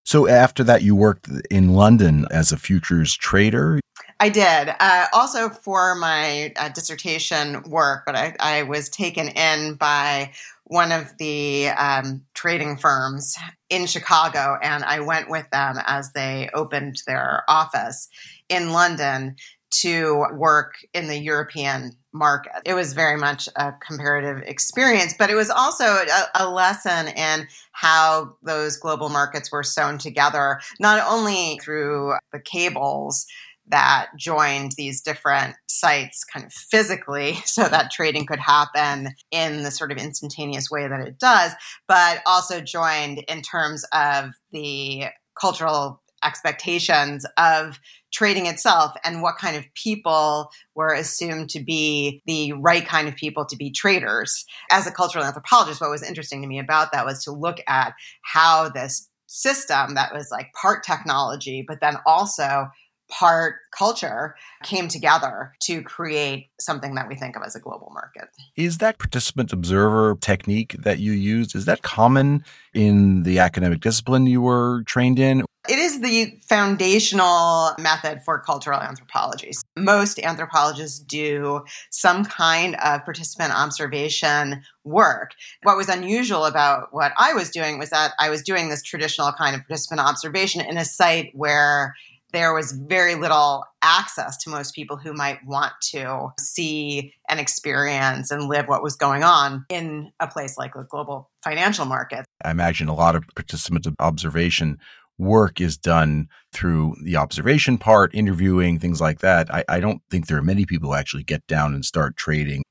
So 0.04 0.28
after 0.28 0.64
that, 0.64 0.82
you 0.82 0.96
worked 0.96 1.28
in 1.50 1.74
London 1.74 2.26
as 2.30 2.52
a 2.52 2.56
futures 2.56 3.16
trader. 3.16 3.79
I 4.20 4.28
did. 4.28 4.74
Uh, 4.78 5.06
also 5.14 5.48
for 5.48 5.94
my 5.94 6.52
uh, 6.56 6.68
dissertation 6.68 7.62
work, 7.62 8.02
but 8.04 8.14
I, 8.14 8.36
I, 8.38 8.62
was 8.64 8.90
taken 8.90 9.28
in 9.28 9.76
by 9.76 10.32
one 10.64 10.92
of 10.92 11.16
the 11.16 11.68
um, 11.68 12.22
trading 12.34 12.76
firms 12.76 13.34
in 13.70 13.86
Chicago, 13.86 14.58
and 14.62 14.84
I 14.84 15.00
went 15.00 15.30
with 15.30 15.48
them 15.50 15.78
as 15.86 16.12
they 16.12 16.50
opened 16.52 17.02
their 17.06 17.44
office 17.48 18.08
in 18.50 18.72
London 18.72 19.36
to 19.70 20.26
work 20.34 20.74
in 20.92 21.08
the 21.08 21.18
European 21.18 21.92
market. 22.12 22.52
It 22.66 22.74
was 22.74 22.92
very 22.92 23.16
much 23.16 23.48
a 23.56 23.72
comparative 23.86 24.42
experience, 24.46 25.14
but 25.18 25.30
it 25.30 25.34
was 25.34 25.48
also 25.48 25.84
a, 25.84 26.06
a, 26.34 26.50
lesson 26.50 27.08
in 27.08 27.46
how 27.72 28.34
those 28.42 28.76
global 28.76 29.08
markets 29.08 29.52
were 29.52 29.62
sewn 29.62 29.96
together, 29.96 30.60
not 30.80 31.06
only 31.08 31.58
through 31.62 32.14
the 32.32 32.40
cables 32.40 33.26
that 33.70 34.08
joined 34.16 34.72
these 34.76 35.00
different 35.00 35.56
sites 35.66 36.24
kind 36.24 36.44
of 36.44 36.52
physically 36.52 37.34
so 37.44 37.68
that 37.68 37.90
trading 37.90 38.26
could 38.26 38.38
happen 38.38 39.08
in 39.30 39.62
the 39.62 39.70
sort 39.70 39.92
of 39.92 39.98
instantaneous 39.98 40.70
way 40.70 40.86
that 40.86 41.00
it 41.00 41.18
does, 41.18 41.52
but 41.88 42.20
also 42.26 42.60
joined 42.60 43.24
in 43.28 43.42
terms 43.42 43.84
of 43.92 44.30
the 44.52 45.04
cultural 45.40 46.02
expectations 46.22 47.24
of 47.38 47.78
trading 48.12 48.46
itself 48.46 48.92
and 49.04 49.22
what 49.22 49.38
kind 49.38 49.56
of 49.56 49.64
people 49.74 50.50
were 50.74 50.92
assumed 50.92 51.48
to 51.48 51.60
be 51.60 52.22
the 52.26 52.52
right 52.52 52.86
kind 52.86 53.08
of 53.08 53.14
people 53.14 53.44
to 53.46 53.56
be 53.56 53.70
traders. 53.70 54.44
As 54.70 54.86
a 54.86 54.92
cultural 54.92 55.24
anthropologist, 55.24 55.80
what 55.80 55.90
was 55.90 56.02
interesting 56.02 56.42
to 56.42 56.48
me 56.48 56.58
about 56.58 56.92
that 56.92 57.06
was 57.06 57.24
to 57.24 57.30
look 57.30 57.58
at 57.66 57.94
how 58.22 58.68
this 58.68 59.08
system 59.26 59.94
that 59.94 60.12
was 60.12 60.28
like 60.30 60.52
part 60.60 60.82
technology, 60.84 61.64
but 61.66 61.80
then 61.80 61.96
also 62.04 62.68
part 63.10 63.56
culture 63.76 64.34
came 64.62 64.88
together 64.88 65.52
to 65.60 65.82
create 65.82 66.48
something 66.58 66.94
that 66.94 67.08
we 67.08 67.14
think 67.14 67.36
of 67.36 67.42
as 67.42 67.54
a 67.54 67.60
global 67.60 67.90
market. 67.92 68.28
Is 68.56 68.78
that 68.78 68.98
participant 68.98 69.52
observer 69.52 70.16
technique 70.20 70.76
that 70.78 70.98
you 70.98 71.12
used 71.12 71.54
is 71.54 71.64
that 71.66 71.82
common 71.82 72.44
in 72.72 73.24
the 73.24 73.38
academic 73.38 73.80
discipline 73.80 74.26
you 74.26 74.40
were 74.40 74.82
trained 74.86 75.18
in? 75.18 75.44
It 75.68 75.78
is 75.78 76.00
the 76.00 76.38
foundational 76.48 77.72
method 77.78 78.22
for 78.24 78.38
cultural 78.38 78.80
anthropology. 78.80 79.52
Most 79.76 80.18
anthropologists 80.18 80.98
do 80.98 81.64
some 81.90 82.24
kind 82.24 82.76
of 82.76 83.04
participant 83.04 83.52
observation 83.52 84.62
work. 84.84 85.32
What 85.62 85.76
was 85.76 85.90
unusual 85.90 86.46
about 86.46 86.94
what 86.94 87.12
I 87.18 87.34
was 87.34 87.50
doing 87.50 87.78
was 87.78 87.90
that 87.90 88.12
I 88.18 88.30
was 88.30 88.42
doing 88.42 88.70
this 88.70 88.82
traditional 88.82 89.32
kind 89.32 89.54
of 89.54 89.60
participant 89.60 90.00
observation 90.00 90.62
in 90.62 90.78
a 90.78 90.84
site 90.84 91.30
where 91.34 91.94
there 92.32 92.54
was 92.54 92.72
very 92.72 93.14
little 93.14 93.64
access 93.82 94.36
to 94.38 94.50
most 94.50 94.74
people 94.74 94.96
who 94.96 95.12
might 95.12 95.44
want 95.46 95.72
to 95.90 96.28
see 96.38 97.12
and 97.28 97.40
experience 97.40 98.30
and 98.30 98.48
live 98.48 98.66
what 98.66 98.82
was 98.82 98.96
going 98.96 99.22
on 99.22 99.64
in 99.68 100.10
a 100.20 100.26
place 100.26 100.58
like 100.58 100.74
the 100.74 100.84
global 100.88 101.30
financial 101.42 101.86
market. 101.86 102.24
I 102.44 102.50
imagine 102.50 102.88
a 102.88 102.94
lot 102.94 103.16
of 103.16 103.24
participant 103.34 103.86
observation 103.98 104.78
work 105.18 105.60
is 105.60 105.76
done 105.76 106.28
through 106.52 106.96
the 107.04 107.16
observation 107.16 107.76
part, 107.76 108.14
interviewing, 108.14 108.78
things 108.78 109.00
like 109.00 109.20
that. 109.20 109.52
I, 109.52 109.64
I 109.68 109.80
don't 109.80 110.00
think 110.10 110.26
there 110.26 110.38
are 110.38 110.42
many 110.42 110.64
people 110.64 110.90
who 110.90 110.94
actually 110.94 111.24
get 111.24 111.46
down 111.46 111.74
and 111.74 111.84
start 111.84 112.16
trading 112.16 112.62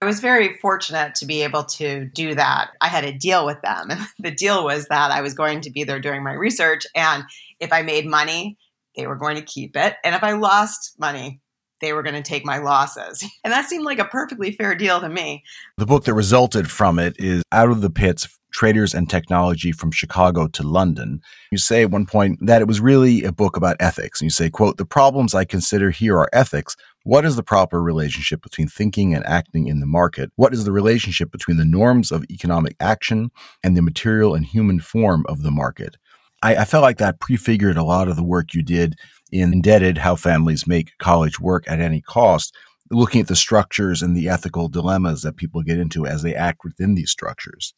I 0.00 0.04
was 0.04 0.20
very 0.20 0.56
fortunate 0.58 1.16
to 1.16 1.26
be 1.26 1.42
able 1.42 1.64
to 1.64 2.04
do 2.06 2.34
that. 2.36 2.70
I 2.80 2.86
had 2.86 3.04
a 3.04 3.12
deal 3.12 3.44
with 3.44 3.60
them. 3.62 3.90
And 3.90 4.00
the 4.18 4.30
deal 4.30 4.64
was 4.64 4.86
that 4.88 5.10
I 5.10 5.20
was 5.20 5.34
going 5.34 5.60
to 5.62 5.70
be 5.70 5.84
there 5.84 6.00
doing 6.00 6.22
my 6.22 6.34
research. 6.34 6.86
And 6.94 7.24
if 7.58 7.72
I 7.72 7.82
made 7.82 8.06
money, 8.06 8.56
they 8.98 9.06
were 9.06 9.16
going 9.16 9.36
to 9.36 9.42
keep 9.42 9.76
it. 9.76 9.94
And 10.04 10.14
if 10.14 10.22
I 10.22 10.32
lost 10.32 10.94
money, 10.98 11.40
they 11.80 11.92
were 11.92 12.02
going 12.02 12.16
to 12.16 12.22
take 12.22 12.44
my 12.44 12.58
losses. 12.58 13.24
And 13.44 13.52
that 13.52 13.68
seemed 13.68 13.84
like 13.84 14.00
a 14.00 14.04
perfectly 14.04 14.50
fair 14.50 14.74
deal 14.74 15.00
to 15.00 15.08
me. 15.08 15.44
The 15.78 15.86
book 15.86 16.04
that 16.04 16.12
resulted 16.12 16.70
from 16.70 16.98
it 16.98 17.14
is 17.18 17.42
Out 17.52 17.70
of 17.70 17.80
the 17.80 17.88
Pits 17.88 18.28
Traders 18.52 18.92
and 18.92 19.08
Technology 19.08 19.72
from 19.72 19.92
Chicago 19.92 20.48
to 20.48 20.62
London. 20.62 21.20
You 21.52 21.58
say 21.58 21.82
at 21.82 21.90
one 21.90 22.04
point 22.04 22.40
that 22.42 22.60
it 22.60 22.68
was 22.68 22.80
really 22.80 23.22
a 23.22 23.32
book 23.32 23.56
about 23.56 23.76
ethics. 23.78 24.20
And 24.20 24.26
you 24.26 24.30
say, 24.30 24.50
quote, 24.50 24.76
the 24.76 24.84
problems 24.84 25.34
I 25.34 25.44
consider 25.44 25.90
here 25.90 26.18
are 26.18 26.28
ethics. 26.32 26.76
What 27.04 27.24
is 27.24 27.36
the 27.36 27.42
proper 27.42 27.80
relationship 27.80 28.42
between 28.42 28.68
thinking 28.68 29.14
and 29.14 29.24
acting 29.24 29.68
in 29.68 29.80
the 29.80 29.86
market? 29.86 30.30
What 30.36 30.52
is 30.52 30.64
the 30.64 30.72
relationship 30.72 31.30
between 31.30 31.56
the 31.56 31.64
norms 31.64 32.10
of 32.10 32.24
economic 32.30 32.74
action 32.80 33.30
and 33.62 33.76
the 33.76 33.82
material 33.82 34.34
and 34.34 34.44
human 34.44 34.80
form 34.80 35.24
of 35.28 35.42
the 35.42 35.52
market? 35.52 35.96
I, 36.42 36.56
I 36.56 36.64
felt 36.64 36.82
like 36.82 36.98
that 36.98 37.20
prefigured 37.20 37.76
a 37.76 37.82
lot 37.84 38.08
of 38.08 38.16
the 38.16 38.24
work 38.24 38.54
you 38.54 38.62
did 38.62 38.96
in 39.30 39.52
Indebted 39.52 39.98
How 39.98 40.16
Families 40.16 40.66
Make 40.66 40.96
College 40.98 41.40
Work 41.40 41.64
at 41.68 41.80
Any 41.80 42.00
Cost, 42.00 42.54
looking 42.90 43.20
at 43.20 43.28
the 43.28 43.36
structures 43.36 44.02
and 44.02 44.16
the 44.16 44.28
ethical 44.28 44.68
dilemmas 44.68 45.22
that 45.22 45.36
people 45.36 45.62
get 45.62 45.78
into 45.78 46.06
as 46.06 46.22
they 46.22 46.34
act 46.34 46.60
within 46.64 46.94
these 46.94 47.10
structures. 47.10 47.74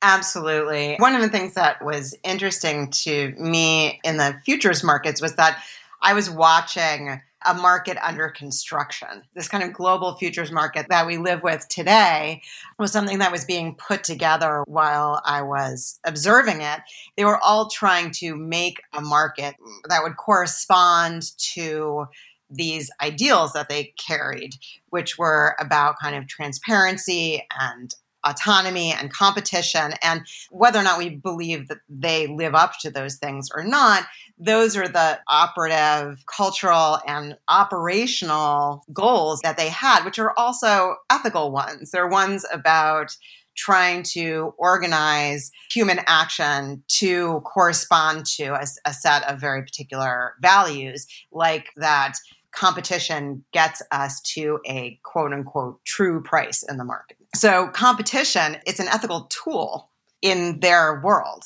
Absolutely. 0.00 0.96
One 0.98 1.14
of 1.14 1.22
the 1.22 1.28
things 1.28 1.54
that 1.54 1.84
was 1.84 2.16
interesting 2.22 2.90
to 3.02 3.32
me 3.32 4.00
in 4.04 4.16
the 4.16 4.40
futures 4.44 4.84
markets 4.84 5.20
was 5.20 5.34
that 5.34 5.62
I 6.00 6.14
was 6.14 6.30
watching 6.30 7.20
a 7.46 7.54
market 7.54 7.96
under 8.02 8.28
construction. 8.28 9.22
This 9.34 9.48
kind 9.48 9.62
of 9.62 9.72
global 9.72 10.14
futures 10.16 10.50
market 10.50 10.86
that 10.88 11.06
we 11.06 11.18
live 11.18 11.42
with 11.42 11.68
today 11.68 12.42
was 12.78 12.90
something 12.90 13.18
that 13.18 13.32
was 13.32 13.44
being 13.44 13.74
put 13.74 14.02
together 14.04 14.64
while 14.66 15.22
I 15.24 15.42
was 15.42 16.00
observing 16.04 16.62
it. 16.62 16.80
They 17.16 17.24
were 17.24 17.38
all 17.38 17.68
trying 17.68 18.10
to 18.12 18.34
make 18.34 18.82
a 18.92 19.00
market 19.00 19.54
that 19.88 20.02
would 20.02 20.16
correspond 20.16 21.30
to 21.54 22.08
these 22.50 22.90
ideals 23.00 23.52
that 23.52 23.68
they 23.68 23.92
carried, 23.96 24.54
which 24.90 25.18
were 25.18 25.54
about 25.60 25.98
kind 26.00 26.16
of 26.16 26.26
transparency 26.26 27.46
and 27.58 27.94
autonomy 28.24 28.92
and 28.92 29.12
competition. 29.12 29.92
And 30.02 30.22
whether 30.50 30.78
or 30.78 30.82
not 30.82 30.98
we 30.98 31.10
believe 31.10 31.68
that 31.68 31.78
they 31.88 32.26
live 32.26 32.54
up 32.54 32.72
to 32.80 32.90
those 32.90 33.16
things 33.16 33.48
or 33.54 33.64
not, 33.64 34.04
those 34.38 34.76
are 34.76 34.88
the 34.88 35.18
operative 35.28 36.24
cultural 36.26 36.98
and 37.06 37.36
operational 37.48 38.84
goals 38.92 39.40
that 39.40 39.56
they 39.56 39.68
had, 39.68 40.04
which 40.04 40.18
are 40.18 40.32
also 40.36 40.96
ethical 41.10 41.50
ones. 41.50 41.90
They're 41.90 42.08
ones 42.08 42.44
about 42.52 43.16
trying 43.56 44.04
to 44.04 44.54
organize 44.56 45.50
human 45.70 45.98
action 46.06 46.82
to 46.86 47.40
correspond 47.40 48.24
to 48.24 48.54
a, 48.54 48.64
a 48.84 48.94
set 48.94 49.28
of 49.28 49.40
very 49.40 49.62
particular 49.62 50.34
values, 50.40 51.06
like 51.32 51.70
that 51.76 52.14
competition 52.52 53.44
gets 53.52 53.82
us 53.90 54.20
to 54.20 54.60
a 54.66 54.98
quote 55.02 55.32
unquote 55.32 55.84
true 55.84 56.22
price 56.22 56.62
in 56.62 56.76
the 56.76 56.84
market. 56.84 57.16
So 57.34 57.68
competition, 57.68 58.58
it's 58.64 58.80
an 58.80 58.88
ethical 58.88 59.28
tool 59.28 59.90
in 60.22 60.60
their 60.60 61.00
world, 61.04 61.44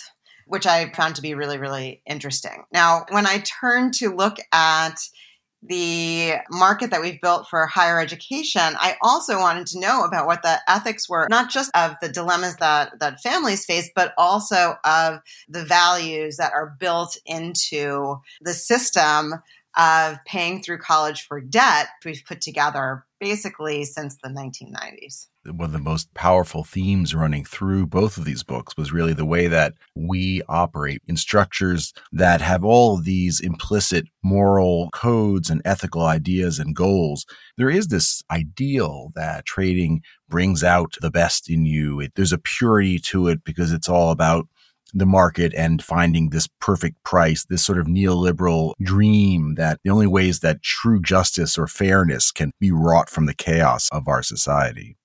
which 0.52 0.66
I 0.66 0.92
found 0.92 1.16
to 1.16 1.22
be 1.22 1.32
really, 1.32 1.56
really 1.56 2.02
interesting. 2.04 2.64
Now, 2.74 3.06
when 3.08 3.26
I 3.26 3.38
turn 3.38 3.90
to 3.92 4.14
look 4.14 4.36
at 4.52 4.96
the 5.62 6.34
market 6.50 6.90
that 6.90 7.00
we've 7.00 7.22
built 7.22 7.48
for 7.48 7.66
higher 7.66 7.98
education, 7.98 8.60
I 8.60 8.98
also 9.00 9.38
wanted 9.38 9.66
to 9.68 9.80
know 9.80 10.04
about 10.04 10.26
what 10.26 10.42
the 10.42 10.58
ethics 10.68 11.08
were, 11.08 11.26
not 11.30 11.48
just 11.48 11.70
of 11.74 11.94
the 12.02 12.10
dilemmas 12.10 12.56
that, 12.56 13.00
that 13.00 13.22
families 13.22 13.64
face, 13.64 13.90
but 13.96 14.12
also 14.18 14.74
of 14.84 15.20
the 15.48 15.64
values 15.64 16.36
that 16.36 16.52
are 16.52 16.76
built 16.78 17.16
into 17.24 18.16
the 18.42 18.52
system 18.52 19.36
of 19.78 20.18
paying 20.26 20.62
through 20.62 20.80
college 20.80 21.26
for 21.26 21.40
debt 21.40 21.86
we've 22.04 22.26
put 22.28 22.42
together 22.42 23.06
basically 23.20 23.86
since 23.86 24.18
the 24.22 24.28
1990s. 24.28 25.28
One 25.44 25.66
of 25.66 25.72
the 25.72 25.80
most 25.80 26.14
powerful 26.14 26.62
themes 26.62 27.16
running 27.16 27.44
through 27.44 27.86
both 27.86 28.16
of 28.16 28.24
these 28.24 28.44
books 28.44 28.76
was 28.76 28.92
really 28.92 29.12
the 29.12 29.24
way 29.24 29.48
that 29.48 29.74
we 29.96 30.40
operate 30.48 31.02
in 31.08 31.16
structures 31.16 31.92
that 32.12 32.40
have 32.40 32.64
all 32.64 32.96
these 32.96 33.40
implicit 33.40 34.06
moral 34.22 34.88
codes 34.92 35.50
and 35.50 35.60
ethical 35.64 36.02
ideas 36.02 36.60
and 36.60 36.76
goals. 36.76 37.26
There 37.58 37.70
is 37.70 37.88
this 37.88 38.22
ideal 38.30 39.10
that 39.16 39.44
trading 39.44 40.02
brings 40.28 40.62
out 40.62 40.94
the 41.00 41.10
best 41.10 41.50
in 41.50 41.66
you. 41.66 41.98
It, 41.98 42.12
there's 42.14 42.32
a 42.32 42.38
purity 42.38 43.00
to 43.00 43.26
it 43.26 43.42
because 43.42 43.72
it's 43.72 43.88
all 43.88 44.12
about 44.12 44.46
the 44.94 45.06
market 45.06 45.52
and 45.54 45.82
finding 45.82 46.30
this 46.30 46.48
perfect 46.60 47.02
price, 47.02 47.44
this 47.46 47.64
sort 47.64 47.78
of 47.78 47.86
neoliberal 47.86 48.74
dream 48.82 49.54
that 49.54 49.80
the 49.82 49.90
only 49.90 50.06
ways 50.06 50.40
that 50.40 50.62
true 50.62 51.00
justice 51.00 51.58
or 51.58 51.66
fairness 51.66 52.30
can 52.30 52.52
be 52.60 52.70
wrought 52.70 53.08
from 53.08 53.26
the 53.26 53.34
chaos 53.34 53.88
of 53.90 54.06
our 54.06 54.22
society. 54.22 54.96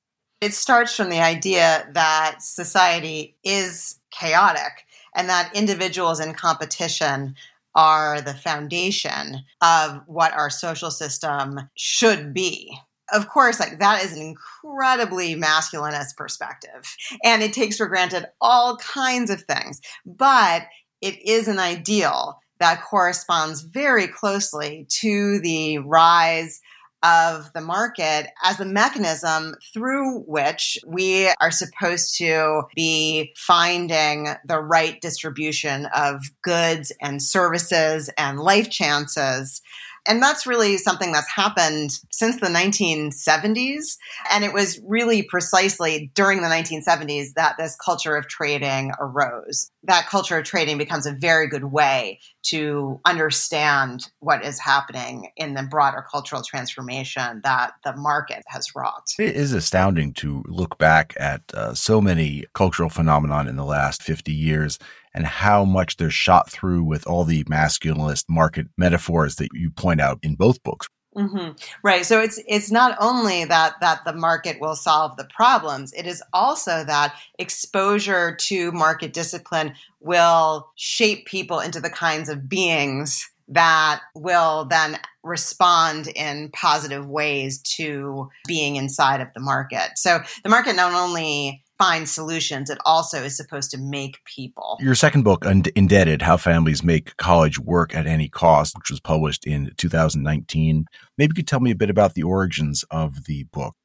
It 0.42 0.54
starts 0.54 0.96
from 0.96 1.10
the 1.10 1.20
idea 1.20 1.90
that 1.94 2.38
society 2.42 3.36
is 3.44 4.00
chaotic 4.12 4.86
and 5.16 5.30
that 5.30 5.56
individuals 5.56 6.20
in 6.20 6.34
competition 6.34 7.36
are 7.74 8.22
the 8.22 8.34
foundation 8.34 9.44
of 9.62 10.02
what 10.06 10.34
our 10.34 10.50
social 10.50 10.92
system 10.92 11.70
should 11.76 12.34
be 12.34 12.80
of 13.14 13.30
course, 13.30 13.60
like 13.60 13.80
that 13.80 14.04
is 14.04 14.14
an 14.14 14.22
incredibly 14.22 15.36
masculinist 15.36 16.18
perspective. 16.18 16.96
And 17.24 17.42
it 17.42 17.54
takes 17.54 17.78
for 17.78 17.88
granted 17.88 18.26
all 18.42 18.78
kinds 18.78 19.30
of 19.30 19.44
things. 19.44 19.82
But 20.06 20.64
it 21.02 21.22
is 21.26 21.48
an 21.48 21.60
ideal 21.60 22.40
that 22.60 22.84
corresponds 22.84 23.62
very 23.62 24.08
closely 24.08 24.88
to 24.90 25.40
the 25.40 25.78
rise 25.80 26.60
of 27.04 27.52
the 27.54 27.62
market 27.62 28.28
as 28.44 28.58
the 28.58 28.66
mechanism 28.66 29.56
through 29.74 30.22
which 30.22 30.78
we 30.86 31.30
are 31.40 31.52
supposed 31.52 32.18
to 32.18 32.64
be 32.76 33.34
finding 33.36 34.30
the 34.46 34.60
right 34.60 35.00
distribution 35.02 35.88
of 35.96 36.22
goods 36.42 36.92
and 37.02 37.22
services 37.22 38.10
and 38.18 38.40
life 38.40 38.70
chances 38.70 39.62
and 40.08 40.22
that's 40.22 40.48
really 40.48 40.78
something 40.78 41.12
that's 41.12 41.30
happened 41.30 41.92
since 42.12 42.40
the 42.40 42.48
1970s. 42.48 43.98
And 44.32 44.44
it 44.44 44.54
was 44.54 44.80
really 44.86 45.24
precisely 45.24 46.12
during 46.16 46.42
the 46.42 46.48
1970s 46.48 47.34
that 47.36 47.56
this 47.58 47.76
culture 47.76 48.16
of 48.16 48.28
trading 48.28 48.92
arose. 49.00 49.70
That 49.84 50.08
culture 50.08 50.38
of 50.38 50.46
trading 50.46 50.78
becomes 50.78 51.06
a 51.06 51.14
very 51.14 51.48
good 51.48 51.66
way 51.66 52.20
to 52.44 53.00
understand 53.06 54.10
what 54.20 54.44
is 54.44 54.60
happening 54.60 55.30
in 55.36 55.54
the 55.54 55.64
broader 55.64 56.06
cultural 56.10 56.42
transformation 56.42 57.42
that 57.44 57.74
the 57.84 57.94
market 57.96 58.44
has 58.48 58.74
wrought. 58.74 59.08
It 59.20 59.36
is 59.36 59.52
astounding 59.52 60.14
to 60.14 60.44
look 60.48 60.78
back 60.78 61.14
at 61.20 61.42
uh, 61.54 61.74
so 61.74 62.00
many 62.00 62.46
cultural 62.54 62.90
phenomenon 62.90 63.48
in 63.48 63.58
the 63.58 63.66
last 63.66 64.02
50 64.02 64.32
years 64.32 64.80
and 65.18 65.26
how 65.26 65.66
much 65.66 65.98
they're 65.98 66.12
shot 66.12 66.48
through 66.48 66.84
with 66.84 67.08
all 67.08 67.24
the 67.24 67.44
masculinist 67.46 68.26
market 68.30 68.68
metaphors 68.78 69.38
that 69.38 69.50
you 69.52 69.72
point 69.72 70.00
out 70.00 70.20
in 70.22 70.36
both 70.36 70.62
books. 70.62 70.88
Mm-hmm. 71.16 71.54
Right. 71.82 72.06
So 72.06 72.22
it's 72.22 72.40
it's 72.48 72.70
not 72.70 72.96
only 73.02 73.44
that 73.46 73.74
that 73.82 74.06
the 74.06 74.14
market 74.14 74.62
will 74.62 74.76
solve 74.76 75.18
the 75.18 75.28
problems. 75.36 75.92
It 75.94 76.06
is 76.06 76.22
also 76.34 76.84
that 76.84 77.16
exposure 77.40 78.36
to 78.42 78.72
market 78.72 79.14
discipline 79.14 79.74
will 80.00 80.70
shape 80.76 81.26
people 81.26 81.60
into 81.60 81.82
the 81.82 81.90
kinds 81.90 82.30
of 82.30 82.48
beings 82.48 83.28
that 83.48 84.02
will 84.14 84.66
then 84.66 85.00
respond 85.24 86.10
in 86.10 86.52
positive 86.54 87.08
ways 87.08 87.60
to 87.78 88.30
being 88.46 88.76
inside 88.76 89.22
of 89.22 89.30
the 89.34 89.40
market. 89.40 89.98
So 89.98 90.20
the 90.44 90.50
market 90.50 90.76
not 90.76 90.94
only 90.94 91.64
find 91.78 92.10
solutions. 92.10 92.70
It 92.70 92.78
also 92.86 93.24
is 93.24 93.38
supposed 93.38 93.72
to 93.72 93.78
make 93.78 94.24
people. 94.26 94.78
Your 94.80 94.96
second 94.96 95.24
book, 95.24 95.46
Indebted 95.46 96.22
How 96.22 96.38
Families 96.38 96.84
Make 96.84 97.16
College 97.18 97.60
Work 97.60 97.96
at 97.96 98.08
Any 98.08 98.30
Cost, 98.30 98.78
which 98.78 98.90
was 98.90 99.00
published 99.00 99.46
in 99.46 99.72
2019. 99.78 100.86
Maybe 101.18 101.32
you 101.32 101.36
could 101.36 101.48
tell 101.48 101.60
me 101.60 101.72
a 101.72 101.76
bit 101.76 101.90
about 101.90 102.14
the 102.14 102.24
origins 102.24 102.84
of 102.92 103.26
the 103.26 103.44
book. 103.46 103.76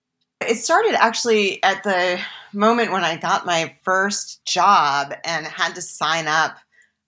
It 0.40 0.56
started 0.56 0.94
actually 0.94 1.62
at 1.62 1.84
the 1.84 2.18
moment 2.52 2.90
when 2.90 3.04
I 3.04 3.16
got 3.16 3.46
my 3.46 3.76
first 3.82 4.44
job 4.44 5.14
and 5.24 5.46
had 5.46 5.74
to 5.76 5.82
sign 5.82 6.26
up 6.26 6.58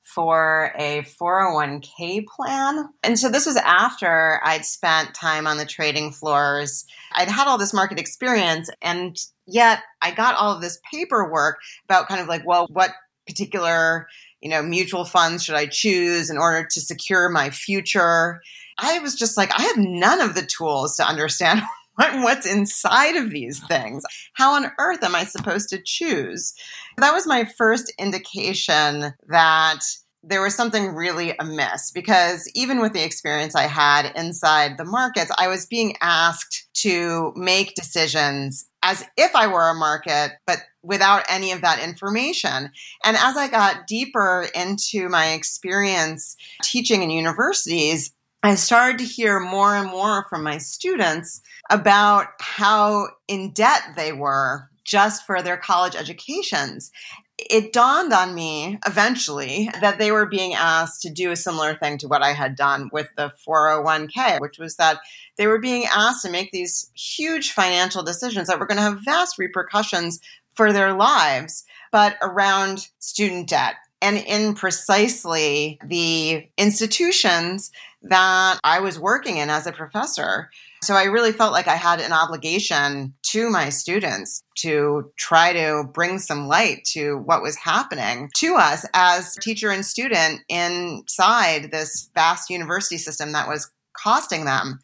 for 0.04 0.72
a 0.78 1.02
401k 1.02 2.26
plan. 2.26 2.88
And 3.02 3.18
so 3.18 3.28
this 3.28 3.46
was 3.46 3.56
after 3.56 4.40
I'd 4.44 4.64
spent 4.64 5.14
time 5.14 5.46
on 5.46 5.56
the 5.56 5.64
trading 5.64 6.12
floors. 6.12 6.84
I'd 7.12 7.28
had 7.28 7.48
all 7.48 7.58
this 7.58 7.72
market 7.72 7.98
experience, 7.98 8.70
and 8.82 9.16
yet 9.46 9.80
I 10.02 10.12
got 10.12 10.36
all 10.36 10.54
of 10.54 10.60
this 10.60 10.78
paperwork 10.90 11.58
about 11.86 12.08
kind 12.08 12.20
of 12.20 12.28
like, 12.28 12.46
well, 12.46 12.68
what 12.70 12.90
particular 13.26 14.06
you 14.40 14.50
know 14.50 14.62
mutual 14.62 15.06
funds 15.06 15.42
should 15.42 15.54
I 15.54 15.66
choose 15.66 16.28
in 16.28 16.36
order 16.36 16.68
to 16.70 16.80
secure 16.80 17.30
my 17.30 17.50
future. 17.50 18.42
I 18.78 18.98
was 18.98 19.14
just 19.14 19.36
like, 19.36 19.50
I 19.58 19.62
have 19.62 19.78
none 19.78 20.20
of 20.20 20.34
the 20.34 20.46
tools 20.46 20.96
to 20.96 21.06
understand 21.06 21.62
what's 21.96 22.46
inside 22.46 23.16
of 23.16 23.30
these 23.30 23.60
things. 23.66 24.04
How 24.34 24.54
on 24.54 24.72
earth 24.78 25.02
am 25.02 25.14
I 25.14 25.24
supposed 25.24 25.68
to 25.70 25.82
choose? 25.84 26.54
That 26.96 27.12
was 27.12 27.26
my 27.26 27.44
first 27.44 27.92
indication 27.98 29.14
that 29.28 29.80
there 30.26 30.42
was 30.42 30.54
something 30.54 30.94
really 30.94 31.34
amiss 31.38 31.90
because 31.90 32.50
even 32.54 32.80
with 32.80 32.94
the 32.94 33.04
experience 33.04 33.54
I 33.54 33.66
had 33.66 34.10
inside 34.16 34.78
the 34.78 34.84
markets, 34.84 35.30
I 35.36 35.48
was 35.48 35.66
being 35.66 35.96
asked 36.00 36.66
to 36.74 37.32
make 37.36 37.74
decisions 37.74 38.66
as 38.82 39.04
if 39.16 39.34
I 39.34 39.46
were 39.46 39.68
a 39.68 39.74
market, 39.74 40.32
but 40.46 40.58
without 40.82 41.24
any 41.28 41.52
of 41.52 41.62
that 41.62 41.82
information. 41.82 42.70
And 43.04 43.16
as 43.16 43.36
I 43.36 43.48
got 43.48 43.86
deeper 43.86 44.46
into 44.54 45.08
my 45.08 45.32
experience 45.32 46.36
teaching 46.62 47.02
in 47.02 47.10
universities, 47.10 48.12
I 48.44 48.56
started 48.56 48.98
to 48.98 49.04
hear 49.04 49.40
more 49.40 49.74
and 49.74 49.88
more 49.88 50.26
from 50.28 50.42
my 50.42 50.58
students 50.58 51.40
about 51.70 52.26
how 52.40 53.08
in 53.26 53.52
debt 53.52 53.80
they 53.96 54.12
were 54.12 54.68
just 54.84 55.24
for 55.24 55.40
their 55.40 55.56
college 55.56 55.96
educations. 55.96 56.92
It 57.38 57.72
dawned 57.72 58.12
on 58.12 58.34
me 58.34 58.78
eventually 58.86 59.70
that 59.80 59.98
they 59.98 60.12
were 60.12 60.26
being 60.26 60.52
asked 60.52 61.00
to 61.02 61.10
do 61.10 61.30
a 61.30 61.36
similar 61.36 61.74
thing 61.74 61.96
to 61.98 62.06
what 62.06 62.20
I 62.20 62.34
had 62.34 62.54
done 62.54 62.90
with 62.92 63.08
the 63.16 63.32
401k, 63.48 64.42
which 64.42 64.58
was 64.58 64.76
that 64.76 64.98
they 65.38 65.46
were 65.46 65.58
being 65.58 65.86
asked 65.90 66.22
to 66.26 66.30
make 66.30 66.52
these 66.52 66.90
huge 66.94 67.52
financial 67.52 68.02
decisions 68.02 68.48
that 68.48 68.60
were 68.60 68.66
going 68.66 68.76
to 68.76 68.82
have 68.82 69.06
vast 69.06 69.38
repercussions 69.38 70.20
for 70.52 70.70
their 70.70 70.92
lives, 70.92 71.64
but 71.90 72.18
around 72.20 72.90
student 72.98 73.48
debt 73.48 73.76
and 74.04 74.18
in 74.18 74.52
precisely 74.52 75.80
the 75.82 76.46
institutions 76.58 77.70
that 78.08 78.58
I 78.62 78.80
was 78.80 78.98
working 78.98 79.38
in 79.38 79.50
as 79.50 79.66
a 79.66 79.72
professor. 79.72 80.50
So 80.82 80.94
I 80.94 81.04
really 81.04 81.32
felt 81.32 81.52
like 81.52 81.68
I 81.68 81.76
had 81.76 82.00
an 82.00 82.12
obligation 82.12 83.14
to 83.24 83.50
my 83.50 83.70
students 83.70 84.42
to 84.58 85.10
try 85.16 85.52
to 85.54 85.84
bring 85.92 86.18
some 86.18 86.46
light 86.46 86.84
to 86.92 87.16
what 87.18 87.42
was 87.42 87.56
happening 87.56 88.30
to 88.36 88.56
us 88.56 88.86
as 88.92 89.34
teacher 89.36 89.70
and 89.70 89.84
student 89.84 90.40
inside 90.48 91.70
this 91.70 92.10
vast 92.14 92.50
university 92.50 92.98
system 92.98 93.32
that 93.32 93.48
was 93.48 93.70
costing 93.96 94.44
them 94.44 94.78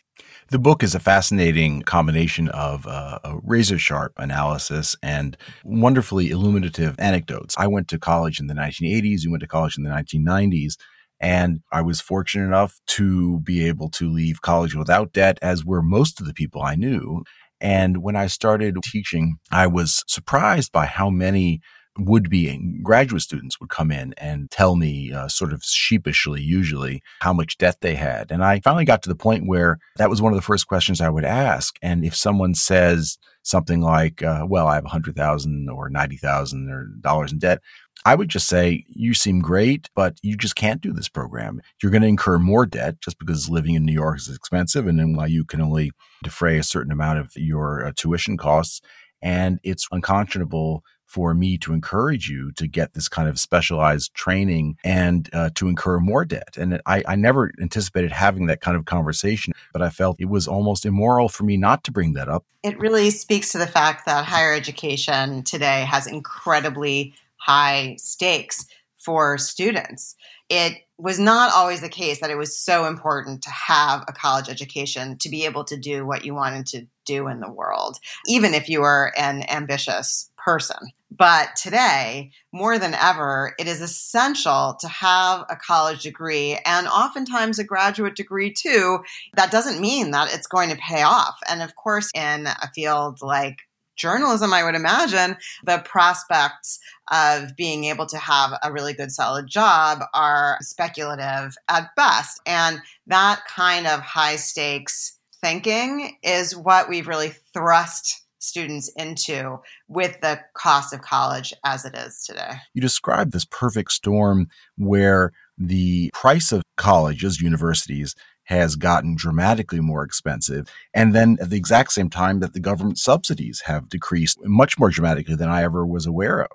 the 0.51 0.59
book 0.59 0.83
is 0.83 0.97
a 0.97 1.01
fascinating 1.01 1.83
combination 1.83 2.49
of 2.49 2.85
uh, 2.87 3.21
a 3.23 3.39
razor 3.45 3.79
sharp 3.79 4.13
analysis 4.17 4.97
and 5.01 5.37
wonderfully 5.65 6.31
illuminative 6.31 6.97
anecdotes. 6.99 7.55
I 7.57 7.69
went 7.69 7.87
to 7.89 8.01
college 8.01 8.41
in 8.41 8.49
the 8.49 8.55
1980s, 8.55 9.23
you 9.23 9.31
went 9.31 9.43
to 9.43 9.47
college 9.47 9.79
in 9.79 9.85
the 9.85 9.91
1990s. 9.91 10.77
And 11.21 11.61
I 11.71 11.83
was 11.83 12.01
fortunate 12.01 12.47
enough 12.47 12.81
to 12.89 13.41
be 13.41 13.67
able 13.67 13.91
to 13.91 14.11
leave 14.11 14.41
college 14.43 14.75
without 14.75 15.13
debt, 15.13 15.39
as 15.43 15.65
were 15.65 15.83
most 15.83 16.21
of 16.21 16.27
the 16.27 16.35
people 16.35 16.63
I 16.63 16.75
knew. 16.75 17.23
And 17.61 18.03
when 18.03 18.17
I 18.17 18.27
started 18.27 18.77
teaching, 18.83 19.37
I 19.53 19.67
was 19.67 20.03
surprised 20.07 20.73
by 20.73 20.87
how 20.87 21.11
many 21.11 21.61
would 21.99 22.31
be 22.31 22.81
graduate 22.83 23.21
students 23.21 23.61
would 23.61 23.69
come 23.69 23.91
in 23.91 24.15
and 24.17 24.51
tell 24.51 24.77
me, 24.77 25.13
uh, 25.13 25.29
sort 25.29 25.53
of 25.53 25.63
sheepishly, 25.63 26.41
usually, 26.41 27.03
how 27.21 27.33
much 27.33 27.59
debt 27.59 27.77
they 27.81 27.97
had. 27.97 28.31
And 28.31 28.45
I 28.45 28.61
finally 28.61 28.85
got 28.85 29.03
to 29.03 29.09
the 29.09 29.17
point 29.17 29.47
where 29.47 29.79
that 29.97 30.09
was 30.09 30.23
one 30.23 30.33
of 30.33 30.37
the 30.37 30.43
first 30.43 30.67
questions 30.67 31.01
I 31.01 31.11
would 31.11 31.25
ask. 31.25 31.77
And 31.83 32.05
if 32.05 32.15
someone 32.15 32.55
says 32.55 33.19
something 33.43 33.81
like, 33.81 34.23
uh, 34.23 34.47
"Well, 34.49 34.67
I 34.69 34.77
have 34.77 34.85
a 34.85 34.91
hundred 34.91 35.17
thousand 35.17 35.69
or 35.69 35.91
ninety 35.91 36.17
thousand 36.17 36.71
or 36.71 36.87
dollars 37.01 37.33
in 37.33 37.39
debt," 37.39 37.61
I 38.05 38.15
would 38.15 38.29
just 38.29 38.49
say, 38.49 38.85
"You 38.89 39.15
seem 39.15 39.41
great, 39.41 39.89
but 39.95 40.19
you 40.23 40.37
just 40.37 40.57
can't 40.57 40.81
do 40.81 40.93
this 40.93 41.09
program. 41.09 41.61
You're 41.83 41.93
going 41.93 42.03
to 42.03 42.09
incur 42.09 42.39
more 42.39 42.67
debt 42.67 43.01
just 43.01 43.19
because 43.19 43.51
living 43.51 43.75
in 43.75 43.85
New 43.85 43.93
York 43.93 44.19
is 44.19 44.29
expensive, 44.29 44.87
and 44.87 45.31
you 45.31 45.45
can 45.45 45.61
only 45.61 45.91
defray 46.23 46.59
a 46.59 46.63
certain 46.63 46.93
amount 46.93 47.19
of 47.19 47.33
your 47.37 47.85
uh, 47.85 47.93
tuition 47.95 48.37
costs." 48.37 48.81
And 49.23 49.61
it's 49.63 49.87
unconscionable 49.93 50.83
for 51.11 51.35
me 51.35 51.59
to 51.59 51.73
encourage 51.73 52.29
you 52.29 52.53
to 52.53 52.69
get 52.69 52.95
this 52.95 53.09
kind 53.09 53.29
of 53.29 53.39
specialized 53.41 54.15
training 54.15 54.77
and 54.85 55.29
uh, 55.33 55.51
to 55.57 55.67
incur 55.67 55.99
more 55.99 56.25
debt. 56.25 56.57
And 56.57 56.81
I, 56.87 57.03
I 57.07 57.17
never 57.17 57.51
anticipated 57.61 58.13
having 58.13 58.47
that 58.47 58.61
kind 58.61 58.77
of 58.77 58.85
conversation, 58.85 59.53
but 59.73 59.83
I 59.83 59.91
felt 59.91 60.21
it 60.21 60.29
was 60.29 60.47
almost 60.47 60.87
immoral 60.87 61.29
for 61.29 61.43
me 61.43 61.57
not 61.57 61.83
to 61.85 61.91
bring 61.91 62.13
that 62.13 62.29
up. 62.29 62.45
It 62.63 62.79
really 62.79 63.11
speaks 63.11 63.51
to 63.53 63.59
the 63.59 63.67
fact 63.67 64.07
that 64.07 64.25
higher 64.25 64.55
education 64.55 65.43
today 65.43 65.85
has 65.85 66.07
incredibly 66.07 67.15
high 67.41 67.97
stakes 67.99 68.67
for 68.97 69.39
students. 69.39 70.15
It 70.49 70.75
was 70.99 71.19
not 71.19 71.53
always 71.55 71.81
the 71.81 71.89
case 71.89 72.21
that 72.21 72.31
it 72.31 72.37
was 72.37 72.57
so 72.57 72.85
important 72.87 73.43
to 73.43 73.51
have 73.51 74.05
a 74.07 74.13
college 74.13 74.49
education 74.49 75.17
to 75.19 75.31
be 75.31 75.47
able 75.47 75.65
to 75.65 75.77
do 75.77 76.05
what 76.05 76.25
you 76.25 76.35
wanted 76.35 76.67
to 76.67 76.87
do 77.07 77.29
in 77.29 77.41
the 77.41 77.51
world, 77.51 77.99
even 78.27 78.53
if 78.53 78.69
you 78.69 78.81
were 78.81 79.13
an 79.17 79.49
ambitious 79.49 80.31
person. 80.37 80.77
But 81.11 81.57
today, 81.57 82.31
more 82.53 82.79
than 82.79 82.95
ever, 82.95 83.55
it 83.59 83.67
is 83.67 83.81
essential 83.81 84.77
to 84.81 84.89
have 84.89 85.45
a 85.49 85.57
college 85.57 86.03
degree 86.03 86.59
and 86.65 86.87
oftentimes 86.87 87.59
a 87.59 87.65
graduate 87.65 88.15
degree 88.15 88.53
too. 88.53 89.01
That 89.35 89.51
doesn't 89.51 89.81
mean 89.81 90.13
that 90.13 90.33
it's 90.33 90.47
going 90.47 90.71
to 90.71 90.77
pay 90.77 91.03
off. 91.03 91.39
And 91.49 91.63
of 91.63 91.75
course, 91.77 92.11
in 92.15 92.47
a 92.47 92.71
field 92.75 93.19
like 93.23 93.59
journalism, 94.01 94.53
I 94.53 94.65
would 94.65 94.75
imagine, 94.75 95.37
the 95.65 95.79
prospects 95.85 96.79
of 97.11 97.55
being 97.57 97.85
able 97.85 98.07
to 98.07 98.19
have 98.19 98.59
a 98.63 98.73
really 98.73 98.95
good, 98.95 99.13
solid 99.13 99.47
job 99.47 100.01
are 100.15 100.57
speculative 100.63 101.55
at 101.69 101.95
best. 101.97 102.41
And 102.47 102.81
that 103.07 103.43
kind 103.47 103.87
of 103.87 104.01
high 104.01 104.37
stakes 104.37 105.19
thinking 105.41 106.17
is 106.23 106.57
what 106.57 106.89
we've 106.89 107.09
really 107.09 107.33
thrust 107.53 108.25
students 108.39 108.91
into 108.97 109.59
with 109.89 110.19
the 110.23 110.41
cost 110.55 110.95
of 110.95 111.03
college 111.03 111.53
as 111.65 111.85
it 111.85 111.95
is 111.95 112.25
today. 112.25 112.53
You 112.73 112.81
described 112.81 113.33
this 113.33 113.45
perfect 113.45 113.93
storm 113.93 114.49
where 114.79 115.33
the 115.59 116.11
price 116.15 116.53
of 116.53 116.63
colleges, 116.77 117.41
universities, 117.41 118.15
has 118.51 118.75
gotten 118.75 119.15
dramatically 119.15 119.81
more 119.81 120.03
expensive. 120.03 120.69
And 120.93 121.15
then 121.15 121.39
at 121.41 121.51
the 121.51 121.57
exact 121.57 121.93
same 121.93 122.11
time 122.11 122.41
that 122.41 122.53
the 122.53 122.61
government 122.61 122.99
subsidies 122.99 123.63
have 123.67 123.89
decreased 123.89 124.39
much 124.43 124.79
more 124.79 124.91
dramatically 124.91 125.37
than 125.37 125.49
I 125.49 125.63
ever 125.63 125.87
was 125.87 126.05
aware 126.05 126.43
of. 126.43 126.51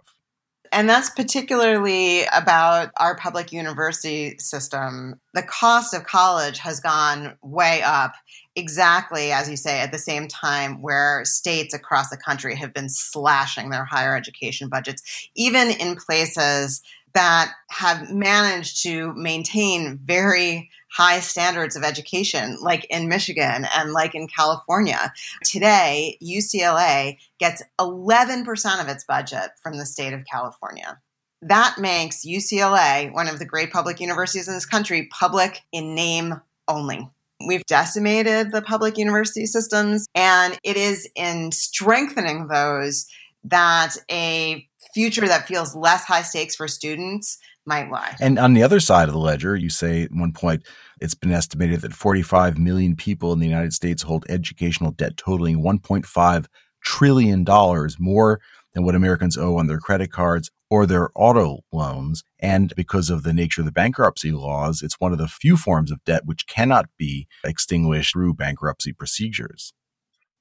And 0.73 0.89
that's 0.89 1.09
particularly 1.09 2.25
about 2.35 2.91
our 2.97 3.15
public 3.15 3.53
university 3.53 4.35
system. 4.39 5.21
The 5.33 5.43
cost 5.43 5.93
of 5.93 6.03
college 6.03 6.57
has 6.57 6.81
gone 6.81 7.37
way 7.41 7.81
up, 7.81 8.11
exactly 8.57 9.31
as 9.31 9.49
you 9.49 9.55
say, 9.55 9.79
at 9.79 9.93
the 9.93 9.97
same 9.97 10.27
time 10.27 10.81
where 10.81 11.23
states 11.23 11.73
across 11.73 12.09
the 12.09 12.17
country 12.17 12.57
have 12.57 12.73
been 12.73 12.89
slashing 12.89 13.69
their 13.69 13.85
higher 13.85 14.17
education 14.17 14.67
budgets, 14.67 15.29
even 15.33 15.71
in 15.71 15.95
places 15.95 16.81
that 17.13 17.53
have 17.69 18.11
managed 18.11 18.83
to 18.83 19.13
maintain 19.13 19.97
very 20.03 20.69
high 20.95 21.19
standards 21.19 21.75
of 21.75 21.83
education, 21.83 22.57
like 22.61 22.85
in 22.89 23.09
Michigan 23.09 23.67
and 23.75 23.91
like 23.91 24.15
in 24.15 24.27
California. 24.27 25.11
Today, 25.43 26.17
UCLA 26.23 27.17
gets 27.37 27.61
11% 27.79 28.81
of 28.81 28.87
its 28.87 29.03
budget 29.03 29.51
from 29.61 29.77
the 29.77 29.85
state 29.85 30.13
of 30.13 30.21
California. 30.31 30.99
That 31.41 31.75
makes 31.77 32.25
UCLA, 32.25 33.13
one 33.13 33.27
of 33.27 33.39
the 33.39 33.45
great 33.45 33.73
public 33.73 33.99
universities 33.99 34.47
in 34.47 34.53
this 34.53 34.65
country, 34.65 35.09
public 35.11 35.61
in 35.73 35.95
name 35.95 36.39
only. 36.67 37.09
We've 37.45 37.65
decimated 37.65 38.53
the 38.53 38.61
public 38.61 38.97
university 38.97 39.45
systems, 39.45 40.07
and 40.15 40.57
it 40.63 40.77
is 40.77 41.09
in 41.15 41.51
strengthening 41.51 42.47
those 42.47 43.05
that 43.43 43.97
a 44.09 44.65
future 44.93 45.27
that 45.27 45.45
feels 45.45 45.75
less 45.75 46.05
high 46.05 46.21
stakes 46.21 46.55
for 46.55 46.69
students 46.69 47.37
might 47.65 47.91
lie. 47.91 48.15
And 48.19 48.39
on 48.39 48.53
the 48.53 48.63
other 48.63 48.79
side 48.79 49.09
of 49.09 49.13
the 49.13 49.19
ledger, 49.19 49.55
you 49.55 49.69
say 49.69 50.03
at 50.03 50.11
one 50.11 50.31
point 50.31 50.63
it's 51.05 51.13
been 51.13 51.31
estimated 51.31 51.81
that 51.81 51.93
45 51.93 52.57
million 52.57 52.95
people 52.95 53.31
in 53.31 53.37
the 53.37 53.45
United 53.45 53.73
States 53.73 54.01
hold 54.01 54.25
educational 54.27 54.89
debt 54.89 55.15
totaling 55.15 55.61
1.5 55.61 56.47
trillion 56.83 57.43
dollars 57.43 57.97
more 57.99 58.41
than 58.73 58.83
what 58.83 58.95
Americans 58.95 59.37
owe 59.37 59.57
on 59.57 59.67
their 59.67 59.77
credit 59.79 60.11
cards 60.11 60.49
or 60.69 60.85
their 60.85 61.09
auto 61.13 61.59
loans. 61.71 62.23
And 62.39 62.73
because 62.75 63.11
of 63.11 63.21
the 63.21 63.33
nature 63.33 63.61
of 63.61 63.65
the 63.65 63.71
bankruptcy 63.71 64.31
laws, 64.31 64.81
it's 64.81 64.99
one 64.99 65.11
of 65.11 65.19
the 65.19 65.27
few 65.27 65.57
forms 65.57 65.91
of 65.91 66.03
debt 66.05 66.23
which 66.25 66.47
cannot 66.47 66.87
be 66.97 67.27
extinguished 67.43 68.13
through 68.13 68.33
bankruptcy 68.33 68.91
procedures. 68.91 69.73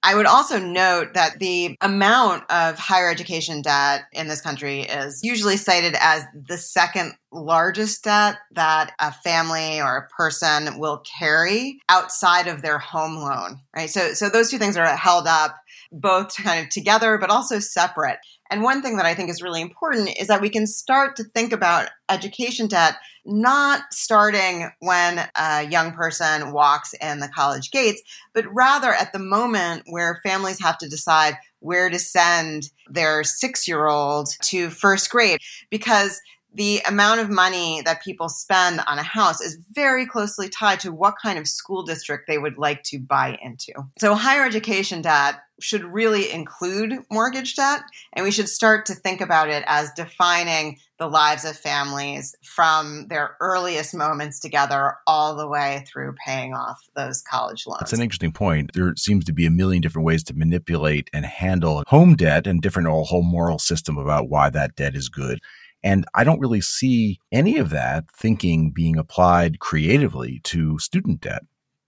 I 0.07 0.15
would 0.15 0.27
also 0.27 0.59
note 0.59 1.15
that 1.15 1.39
the 1.39 1.77
amount 1.81 2.45
of 2.51 2.79
higher 2.79 3.11
education 3.11 3.63
debt 3.63 4.03
in 4.13 4.29
this 4.29 4.43
country 4.43 4.83
is 4.83 5.21
usually 5.25 5.57
cited 5.57 5.97
as 5.99 6.25
the 6.35 6.59
second 6.59 7.15
largest 7.33 8.05
debt 8.05 8.37
that 8.53 8.93
a 9.01 9.11
family 9.11 9.81
or 9.81 9.97
a 9.97 10.09
person 10.09 10.79
will 10.79 11.03
carry 11.19 11.81
outside 11.89 12.49
of 12.49 12.61
their 12.61 12.79
home 12.79 13.17
loan, 13.17 13.59
right? 13.75 13.89
So, 13.89 14.13
so 14.13 14.29
those 14.29 14.51
two 14.51 14.59
things 14.59 14.77
are 14.77 14.87
held 14.95 15.27
up 15.27 15.57
both 15.91 16.37
kind 16.37 16.63
of 16.63 16.69
together, 16.71 17.17
but 17.17 17.31
also 17.31 17.59
separate. 17.59 18.19
And 18.51 18.63
one 18.63 18.83
thing 18.83 18.99
that 18.99 19.07
I 19.07 19.15
think 19.15 19.31
is 19.31 19.43
really 19.43 19.63
important 19.63 20.11
is 20.21 20.29
that 20.29 20.43
we 20.43 20.51
can 20.51 20.67
start 20.67 21.17
to 21.17 21.25
think 21.25 21.51
about 21.53 21.89
education 22.11 22.67
debt 22.67 22.97
not 23.25 23.83
starting 23.91 24.71
when 24.81 25.27
a 25.37 25.63
young 25.63 25.93
person 25.93 26.53
walks 26.53 26.95
in 26.95 27.21
the 27.21 27.29
college 27.29 27.71
gates, 27.71 28.03
but 28.33 28.45
rather 28.53 28.93
at 28.93 29.13
the 29.13 29.19
moment 29.19 29.85
where 29.87 30.21
families 30.23 30.61
have 30.61 30.79
to 30.79 30.89
decide 30.89 31.37
where 31.61 31.89
to 31.89 31.99
send 31.99 32.71
their 32.89 33.25
six 33.25 33.67
year 33.67 33.87
old 33.87 34.29
to 34.43 34.69
first 34.71 35.11
grade. 35.11 35.41
Because 35.71 36.21
the 36.55 36.81
amount 36.87 37.21
of 37.21 37.29
money 37.29 37.83
that 37.85 38.03
people 38.03 38.29
spend 38.29 38.81
on 38.87 38.99
a 38.99 39.03
house 39.03 39.41
is 39.41 39.59
very 39.73 40.07
closely 40.07 40.49
tied 40.49 40.81
to 40.81 40.93
what 40.93 41.17
kind 41.21 41.39
of 41.39 41.49
school 41.49 41.83
district 41.83 42.29
they 42.29 42.39
would 42.39 42.57
like 42.57 42.83
to 42.85 42.99
buy 43.01 43.37
into. 43.43 43.73
So, 43.99 44.15
higher 44.15 44.45
education 44.45 45.03
debt 45.03 45.41
should 45.61 45.85
really 45.85 46.31
include 46.31 47.01
mortgage 47.11 47.57
debt, 47.57 47.83
and 48.13 48.25
we 48.25 48.31
should 48.31 48.49
start 48.49 48.87
to 48.87 48.95
think 48.95 49.21
about 49.21 49.49
it 49.49 49.65
as 49.67 49.91
defining 49.93 50.79
the 50.99 51.09
lives 51.09 51.45
of 51.45 51.57
families 51.57 52.35
from 52.43 53.09
their 53.09 53.37
earliest 53.41 53.95
moments 53.95 54.39
together 54.39 54.95
all 55.07 55.35
the 55.35 55.49
way 55.49 55.85
through 55.89 56.15
paying 56.25 56.55
off 56.55 56.89
those 56.95 57.23
college 57.23 57.67
loans. 57.67 57.81
That's 57.81 57.93
an 57.93 58.03
interesting 58.03 58.33
point. 58.33 58.71
There 58.75 58.95
seems 58.97 59.25
to 59.25 59.33
be 59.33 59.47
a 59.47 59.51
million 59.51 59.81
different 59.81 60.07
ways 60.07 60.23
to 60.25 60.35
manipulate 60.35 61.11
and 61.13 61.27
handle 61.27 61.83
home 61.89 62.15
debt 62.15 62.47
and 62.47 62.63
different 62.63 62.89
whole 62.89 63.25
moral 63.25 63.59
system 63.59 63.99
about 63.99 64.29
why 64.29 64.51
that 64.51 64.77
debt 64.77 64.95
is 64.95 65.09
good. 65.09 65.41
And 65.83 66.07
I 66.15 66.25
don't 66.25 66.41
really 66.41 66.63
see 66.63 67.19
any 67.31 67.59
of 67.59 67.71
that 67.71 68.05
thinking 68.17 68.71
being 68.71 68.97
applied 68.97 69.59
creatively 69.59 70.41
to 70.45 70.79
student 70.79 71.21
debt. 71.21 71.43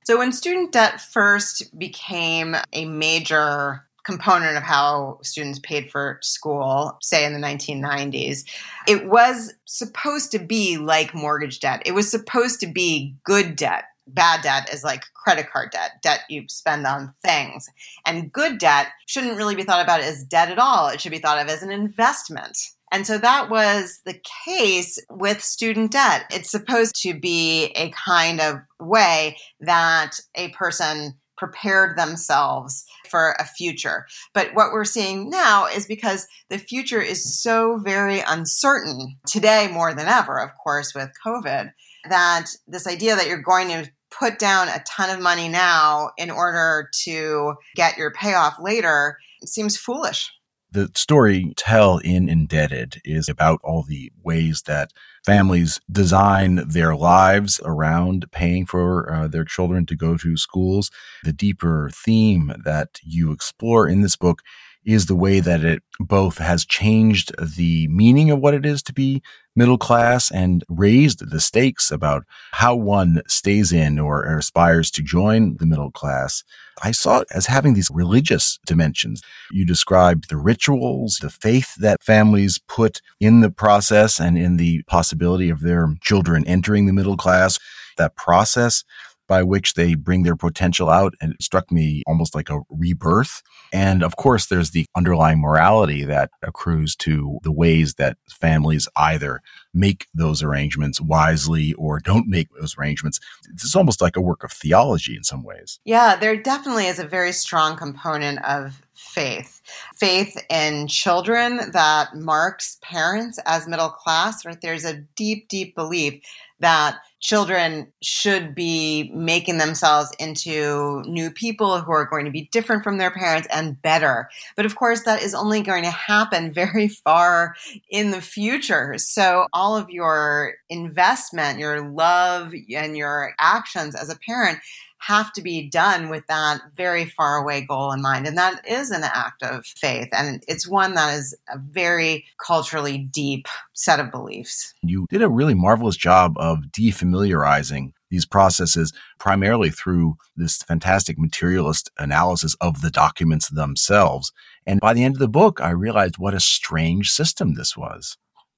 So, 0.05 0.19
when 0.19 0.33
student 0.33 0.71
debt 0.71 1.01
first 1.01 1.77
became 1.77 2.55
a 2.73 2.85
major 2.85 3.86
component 4.07 4.57
of 4.57 4.63
how 4.63 5.19
students 5.23 5.59
paid 5.59 5.91
for 5.91 6.19
school, 6.23 6.97
say 7.03 7.25
in 7.25 7.33
the 7.33 7.41
1990s, 7.41 8.45
it 8.87 9.09
was 9.09 9.53
supposed 9.65 10.31
to 10.31 10.39
be 10.39 10.79
like 10.79 11.13
mortgage 11.13 11.59
debt. 11.59 11.83
It 11.85 11.93
was 11.93 12.11
supposed 12.11 12.61
to 12.61 12.69
be 12.69 13.17
good 13.25 13.57
debt. 13.57 13.85
Bad 14.07 14.43
debt 14.43 14.73
is 14.73 14.85
like 14.85 15.03
credit 15.15 15.51
card 15.51 15.73
debt, 15.73 16.01
debt 16.01 16.21
you 16.31 16.45
spend 16.49 16.87
on 16.87 17.13
things. 17.25 17.69
And 18.07 18.33
good 18.33 18.59
debt 18.59 18.87
shouldn't 19.07 19.37
really 19.37 19.57
be 19.57 19.65
thought 19.65 19.83
about 19.83 20.01
as 20.01 20.23
debt 20.23 20.51
at 20.51 20.61
all. 20.61 20.89
It 20.89 21.01
should 21.01 21.11
be 21.11 21.19
thought 21.19 21.43
of 21.43 21.49
as 21.49 21.65
an 21.65 21.73
investment. 21.73 22.57
And 22.93 23.05
so 23.05 23.19
that 23.19 23.51
was 23.51 24.01
the 24.05 24.21
case 24.47 25.01
with 25.11 25.43
student 25.43 25.91
debt. 25.91 26.27
It's 26.31 26.51
supposed 26.51 26.95
to 27.03 27.19
be 27.19 27.73
a 27.75 27.91
kind 27.91 28.41
of 28.41 28.61
way 28.79 29.39
that 29.59 30.21
a 30.37 30.51
person 30.51 31.17
prepared 31.37 31.97
themselves 31.97 32.85
for 33.09 33.37
a 33.39 33.45
future. 33.45 34.07
But 34.33 34.55
what 34.55 34.73
we're 34.73 34.85
seeing 34.85 35.31
now 35.31 35.67
is 35.67 35.87
because 35.87 36.27
the 36.49 36.59
future 36.59 37.01
is 37.01 37.41
so 37.41 37.79
very 37.79 38.21
uncertain 38.21 39.19
today 39.27 39.69
more 39.71 39.95
than 39.95 40.09
ever, 40.09 40.39
of 40.39 40.51
course, 40.63 40.95
with 40.95 41.11
COVID, 41.25 41.73
that 42.09 42.47
this 42.67 42.87
idea 42.87 43.17
that 43.17 43.27
you're 43.27 43.43
going 43.43 43.69
to 43.69 43.91
put 44.11 44.39
down 44.39 44.69
a 44.69 44.83
ton 44.87 45.11
of 45.11 45.23
money 45.23 45.49
now 45.49 46.11
in 46.17 46.31
order 46.31 46.89
to 47.05 47.55
get 47.75 47.97
your 47.97 48.13
payoff 48.13 48.57
later 48.61 49.19
seems 49.45 49.77
foolish 49.77 50.31
the 50.77 50.91
story 50.95 51.55
tell 51.57 51.99
in 51.99 52.29
Indebted 52.29 53.01
is 53.03 53.29
about 53.31 53.61
all 53.65 53.83
the 53.83 54.13
ways 54.23 54.63
that 54.67 54.93
families 55.27 55.81
design 55.91 56.63
their 56.69 56.95
lives 56.95 57.61
around 57.65 58.31
paying 58.31 58.65
for 58.65 59.13
uh, 59.13 59.27
their 59.27 59.45
children 59.45 59.85
to 59.87 59.97
go 59.97 60.17
to 60.17 60.37
schools. 60.37 60.91
The 61.25 61.33
deeper 61.33 61.91
theme 61.93 62.53
that 62.65 63.01
you 63.03 63.33
explore 63.33 63.89
in 63.89 64.01
this 64.03 64.17
book 64.17 64.43
is 64.87 65.07
the 65.07 65.17
way 65.17 65.41
that 65.41 65.65
it 65.65 65.83
both 65.99 66.39
has 66.39 66.65
changed 66.65 67.35
the 67.39 67.89
meaning 67.89 68.31
of 68.31 68.39
what 68.39 68.55
it 68.55 68.65
is 68.65 68.83
to 68.85 68.93
be 68.93 69.21
middle 69.57 69.79
class 69.79 70.31
and 70.31 70.63
raised 70.69 71.31
the 71.31 71.41
stakes 71.41 71.91
about 71.91 72.25
how 72.53 72.77
one 72.77 73.21
stays 73.27 73.73
in 73.73 73.99
or 73.99 74.23
aspires 74.25 74.91
to 74.93 75.03
join 75.03 75.57
the 75.57 75.67
middle 75.67 75.91
class. 75.91 76.45
I 76.83 76.93
saw 76.93 77.21
it 77.21 77.29
as 77.33 77.47
having 77.47 77.75
these 77.75 77.91
religious 77.91 78.59
dimensions. 78.67 79.23
You 79.51 79.67
described 79.67 80.29
the 80.29 80.37
rituals, 80.37 81.19
the 81.21 81.31
faith 81.31 81.75
that 81.77 82.05
families 82.05 82.61
put 82.69 83.01
in 83.19 83.41
the 83.41 83.51
process 83.51 84.21
and 84.21 84.39
in 84.39 84.57
the 84.57 84.83
possibility 84.85 85.49
of 85.49 85.63
their 85.63 85.89
children 86.03 86.47
entering 86.47 86.87
the 86.87 86.93
middle 86.93 87.17
class. 87.17 87.59
That 87.97 88.15
process 88.15 88.85
by 89.27 89.43
which 89.43 89.75
they 89.75 89.95
bring 89.95 90.23
their 90.23 90.37
potential 90.37 90.89
out. 90.89 91.15
And 91.21 91.33
it 91.33 91.43
struck 91.43 91.71
me 91.71 92.03
almost 92.07 92.35
like 92.35 92.51
a 92.51 92.61
rebirth. 92.71 93.43
And 93.73 94.03
of 94.03 94.17
course, 94.17 94.47
there's 94.47 94.71
the 94.71 94.87
underlying 94.97 95.41
morality 95.41 96.05
that 96.05 96.31
accrues 96.43 96.97
to 96.97 97.39
the 97.43 97.53
ways 97.53 97.95
that 97.95 98.17
families 98.29 98.89
either 98.97 99.41
make 99.77 100.07
those 100.15 100.43
arrangements 100.43 101.01
wisely 101.01 101.75
or 101.75 102.01
don't 102.01 102.27
make 102.27 102.49
those 102.59 102.77
arrangements. 102.79 103.21
It's 103.53 103.77
almost 103.77 104.01
like 104.01 104.17
a 104.17 104.21
work 104.21 104.43
of 104.43 104.51
theology 104.51 105.15
in 105.15 105.23
some 105.23 105.43
ways. 105.43 105.79
Yeah, 105.85 106.17
there 106.17 106.37
definitely 106.37 106.87
is 106.87 106.99
a 106.99 107.07
very 107.07 107.33
strong 107.33 107.77
component 107.77 108.43
of 108.45 108.83
faith. 108.95 109.61
Faith 109.97 110.43
in 110.49 110.89
children 110.89 111.71
that 111.73 112.17
marks 112.17 112.79
parents 112.83 113.39
as 113.45 113.69
middle 113.69 113.91
class, 113.91 114.45
right? 114.45 114.61
There's 114.61 114.85
a 114.85 115.03
deep, 115.15 115.49
deep 115.49 115.75
belief 115.75 116.23
that 116.61 116.99
children 117.21 117.93
should 118.03 118.55
be 118.55 119.11
making 119.15 119.59
themselves 119.59 120.13
into 120.19 121.03
new 121.07 121.31
people 121.31 121.81
who 121.81 121.91
are 121.93 122.05
going 122.05 122.25
to 122.25 122.31
be 122.31 122.49
different 122.53 122.85
from 122.85 122.99
their 122.99 123.11
parents 123.11 123.49
and 123.51 123.81
better. 123.83 124.29
But 124.55 124.67
of 124.67 124.77
course, 124.77 125.03
that 125.05 125.23
is 125.23 125.35
only 125.35 125.61
going 125.63 125.85
to 125.85 125.91
happen 125.91 126.53
very 126.55 126.89
far 126.89 127.57
in 127.91 128.11
the 128.11 128.21
future. 128.21 128.95
So, 128.99 129.47
all 129.53 129.66
of 129.75 129.91
your 129.91 130.55
investment, 130.69 131.59
your 131.59 131.91
love, 131.91 132.55
and 132.77 132.97
your 132.97 133.35
actions 133.41 133.97
as 133.97 134.09
a 134.09 134.19
parent 134.19 134.61
have 134.99 135.33
to 135.33 135.43
be 135.43 135.69
done 135.69 136.09
with 136.09 136.27
that 136.27 136.61
very 136.75 137.05
far 137.05 137.37
away 137.37 137.61
goal 137.61 137.93
in 137.93 138.01
mind. 138.03 138.27
And 138.27 138.37
that 138.39 138.67
is 138.67 138.91
an 138.91 139.03
act 139.05 139.43
of 139.43 139.67
faith. 139.67 140.09
And 140.13 140.43
it's 140.49 140.69
one 140.69 140.95
that 140.95 141.19
is 141.19 141.37
a 141.53 141.59
very 141.59 142.25
culturally 142.45 142.99
deep 142.99 143.47
set 143.73 144.01
of 144.01 144.11
beliefs. 144.11 144.75
You 144.83 145.07
did 145.11 145.23
a 145.23 145.29
really 145.29 145.55
marvelous 145.55 145.97
job 145.97 146.35
of 146.39 146.59
defamiliarizing 146.73 147.93
these 148.11 148.27
processes 148.27 148.93
primarily 149.19 149.71
through 149.71 150.17
this 150.37 150.63
fantastic 150.63 151.19
materialist 151.19 151.91
analysis 151.99 152.55
of 152.61 152.81
the 152.81 152.91
documents 152.91 153.49
themselves. 153.49 154.33
And 154.67 154.81
by 154.81 154.95
the 154.95 155.05
end 155.05 155.17
of 155.17 155.21
the 155.21 155.29
book, 155.29 155.61
I 155.61 155.71
realized 155.71 156.19
what 156.19 156.35
a 156.35 156.41
strange 156.41 157.11
system 157.11 157.55
this 157.55 157.77
was. 157.77 158.17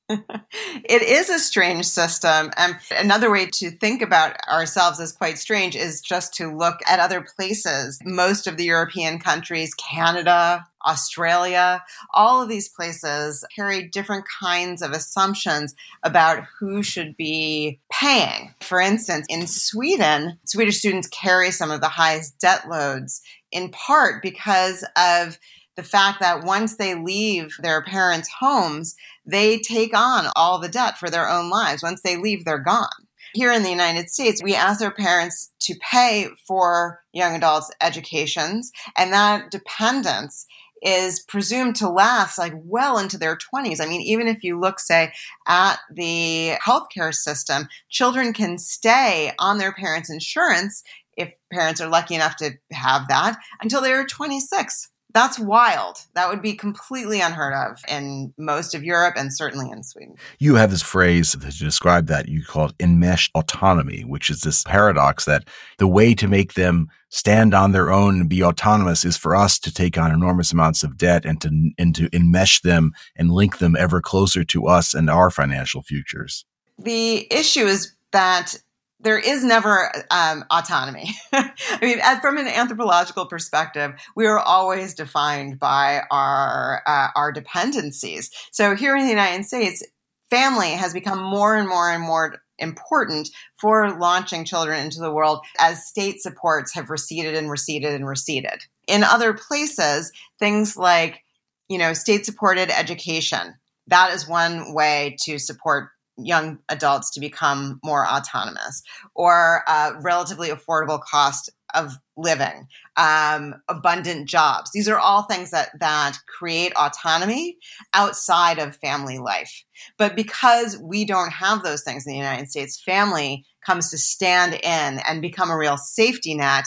It 0.09 1.03
is 1.03 1.29
a 1.29 1.39
strange 1.39 1.85
system. 1.85 2.51
And 2.57 2.77
another 2.91 3.31
way 3.31 3.47
to 3.47 3.71
think 3.71 4.03
about 4.03 4.37
ourselves 4.49 5.01
as 5.01 5.13
quite 5.13 5.39
strange 5.39 5.77
is 5.77 6.01
just 6.01 6.35
to 6.35 6.55
look 6.55 6.81
at 6.89 7.01
other 7.01 7.27
places. 7.37 7.99
Most 8.05 8.47
of 8.47 8.57
the 8.57 8.65
European 8.65 9.19
countries, 9.19 9.75
Canada, 9.75 10.67
Australia, 10.87 11.83
all 12.15 12.41
of 12.41 12.49
these 12.49 12.69
places 12.69 13.45
carry 13.55 13.89
different 13.89 14.25
kinds 14.41 14.81
of 14.81 14.93
assumptions 14.93 15.75
about 16.03 16.45
who 16.59 16.83
should 16.83 17.17
be 17.17 17.79
paying. 17.93 18.55
For 18.61 18.81
instance, 18.81 19.27
in 19.29 19.47
Sweden, 19.47 20.39
Swedish 20.45 20.79
students 20.79 21.09
carry 21.09 21.51
some 21.51 21.71
of 21.71 21.81
the 21.81 21.89
highest 21.89 22.39
debt 22.39 22.69
loads 22.69 23.23
in 23.51 23.71
part 23.71 24.23
because 24.23 24.85
of 24.97 25.39
the 25.79 25.85
fact 25.85 26.19
that 26.19 26.43
once 26.43 26.75
they 26.75 26.97
leave 26.97 27.55
their 27.61 27.85
parents' 27.85 28.29
homes, 28.41 28.97
they 29.25 29.61
take 29.61 29.97
on 29.97 30.27
all 30.35 30.59
the 30.59 30.69
debt 30.69 30.99
for 30.99 31.09
their 31.09 31.29
own 31.29 31.49
lives. 31.49 31.85
Once 31.85 32.03
they 32.03 32.17
leave, 32.17 32.45
they're 32.45 32.59
gone. 32.59 32.89
Here 33.33 33.53
in 33.53 33.63
the 33.63 33.71
United 33.71 34.11
States, 34.11 34.43
we 34.43 34.57
ask 34.57 34.81
their 34.81 34.91
parents 34.91 35.53
to 35.61 35.79
pay 35.81 36.31
for 36.49 37.01
young 37.13 37.37
adults' 37.37 37.71
educations, 37.81 38.73
and 38.97 39.13
that 39.13 39.53
dependence 39.53 40.47
is 40.83 41.21
presumed 41.21 41.77
to 41.77 41.89
last 41.89 42.39
like 42.39 42.55
well 42.57 42.99
into 42.99 43.17
their 43.17 43.37
20s. 43.37 43.81
I 43.81 43.87
mean, 43.87 44.01
even 44.01 44.27
if 44.27 44.43
you 44.43 44.59
look, 44.59 44.81
say, 44.81 45.13
at 45.47 45.79
the 45.93 46.55
healthcare 46.61 47.15
system, 47.15 47.69
children 47.89 48.33
can 48.33 48.59
stay 48.59 49.31
on 49.39 49.59
their 49.59 49.73
parents' 49.73 50.11
insurance 50.11 50.83
if 51.17 51.33
parents 51.53 51.81
are 51.81 51.89
lucky 51.89 52.17
enough 52.17 52.35
to 52.37 52.51
have 52.73 53.07
that 53.07 53.39
until 53.63 53.81
they're 53.81 54.05
26. 54.05 54.89
That's 55.15 55.39
wild. 55.39 56.05
That 56.15 56.29
would 56.29 56.43
be 56.43 56.53
completely 56.53 57.21
unheard 57.21 57.55
of 57.55 57.81
in 57.89 58.33
most 58.37 58.75
of 58.75 58.85
Europe 58.85 59.15
and 59.17 59.35
certainly 59.35 59.71
in 59.71 59.83
Sweden. 59.83 60.17
You 60.39 60.57
have 60.57 60.71
this 60.71 60.83
phrase 60.83 61.33
to 61.33 61.39
describe 61.39 62.09
that 62.09 62.29
you 62.29 62.45
call 62.45 62.67
it 62.67 62.75
enmeshed 62.79 63.31
autonomy, 63.35 64.03
which 64.03 64.29
is 64.29 64.43
this 64.43 64.63
paradox 64.65 65.25
that 65.25 65.49
the 65.79 65.87
way 65.87 66.15
to 66.15 66.29
make 66.29 66.55
them 66.55 66.89
stand 67.09 67.55
on 67.55 67.73
their 67.73 67.91
own 67.91 68.21
and 68.21 68.29
be 68.29 68.43
autonomous 68.43 69.05
is 69.05 69.17
for 69.17 69.35
us 69.35 69.59
to 69.61 69.73
take 69.73 69.97
on 69.97 70.13
enormous 70.13 70.53
amounts 70.53 70.83
of 70.83 70.99
debt 70.99 71.25
and 71.25 71.41
to 71.41 71.71
and 71.79 71.95
to 71.95 72.11
enmesh 72.11 72.61
them 72.61 72.93
and 73.17 73.31
link 73.31 73.59
them 73.59 73.77
ever 73.77 74.03
closer 74.03 74.45
to 74.45 74.67
us 74.67 74.93
and 74.93 75.09
our 75.09 75.31
financial 75.31 75.83
futures. 75.83 76.45
The 76.79 77.27
issue 77.33 77.67
is 77.67 77.95
that 78.13 78.57
there 79.01 79.19
is 79.19 79.45
never 79.45 79.93
um, 80.11 80.45
autonomy. 80.51 81.11
I 81.33 81.53
mean, 81.81 82.01
from 82.21 82.39
an 82.39 82.49
anthropological 82.49 83.27
perspective, 83.27 83.93
we 84.17 84.27
are 84.27 84.39
always 84.39 84.95
defined 84.95 85.59
by 85.59 86.03
our 86.11 86.83
uh, 86.87 87.09
our 87.15 87.33
dependencies. 87.33 88.31
So 88.51 88.75
here 88.75 88.97
in 88.97 89.05
the 89.05 89.11
United 89.11 89.45
States, 89.45 89.85
family 90.31 90.71
has 90.71 90.93
become 90.93 91.23
more 91.23 91.57
and 91.57 91.69
more 91.69 91.91
and 91.91 92.03
more 92.03 92.43
important 92.59 93.31
for 93.57 93.97
launching 93.99 94.45
children 94.45 94.85
into 94.85 94.99
the 94.99 95.13
world 95.13 95.45
as 95.61 95.87
state 95.87 96.21
supports 96.21 96.75
have 96.75 96.91
receded 96.91 97.37
and 97.37 97.49
receded 97.49 97.95
and 97.95 98.07
receded. 98.07 98.65
In 98.89 99.05
other 99.05 99.33
places, 99.33 100.11
things 100.39 100.77
like 100.77 101.23
you 101.69 101.79
know 101.79 101.93
state 101.93 102.27
supported 102.27 102.71
education 102.71 103.55
that 103.89 104.13
is 104.13 104.29
one 104.29 104.75
way 104.75 105.17
to 105.21 105.39
support 105.39 105.91
young 106.19 106.59
adults 106.69 107.11
to 107.13 107.21
become 107.21 107.79
more 107.85 108.07
autonomous 108.07 108.83
or 109.15 109.63
uh, 109.67 109.93
relatively 110.03 110.49
affordable 110.49 111.01
cost 111.01 111.51
of 111.75 111.99
living 112.17 112.67
um, 112.97 113.55
abundant 113.69 114.29
jobs 114.29 114.71
these 114.73 114.89
are 114.89 114.99
all 114.99 115.23
things 115.23 115.51
that 115.51 115.69
that 115.79 116.17
create 116.27 116.73
autonomy 116.77 117.57
outside 117.93 118.59
of 118.59 118.77
family 118.77 119.19
life 119.19 119.65
but 119.99 120.17
because 120.17 120.79
we 120.79 121.05
don't 121.05 121.31
have 121.31 121.63
those 121.63 121.83
things 121.83 122.07
in 122.07 122.13
the 122.13 122.19
united 122.19 122.49
states 122.49 122.81
family 122.83 123.45
comes 123.65 123.91
to 123.91 123.99
stand 123.99 124.55
in 124.55 125.01
and 125.07 125.21
become 125.21 125.51
a 125.51 125.57
real 125.57 125.77
safety 125.77 126.35
net 126.35 126.65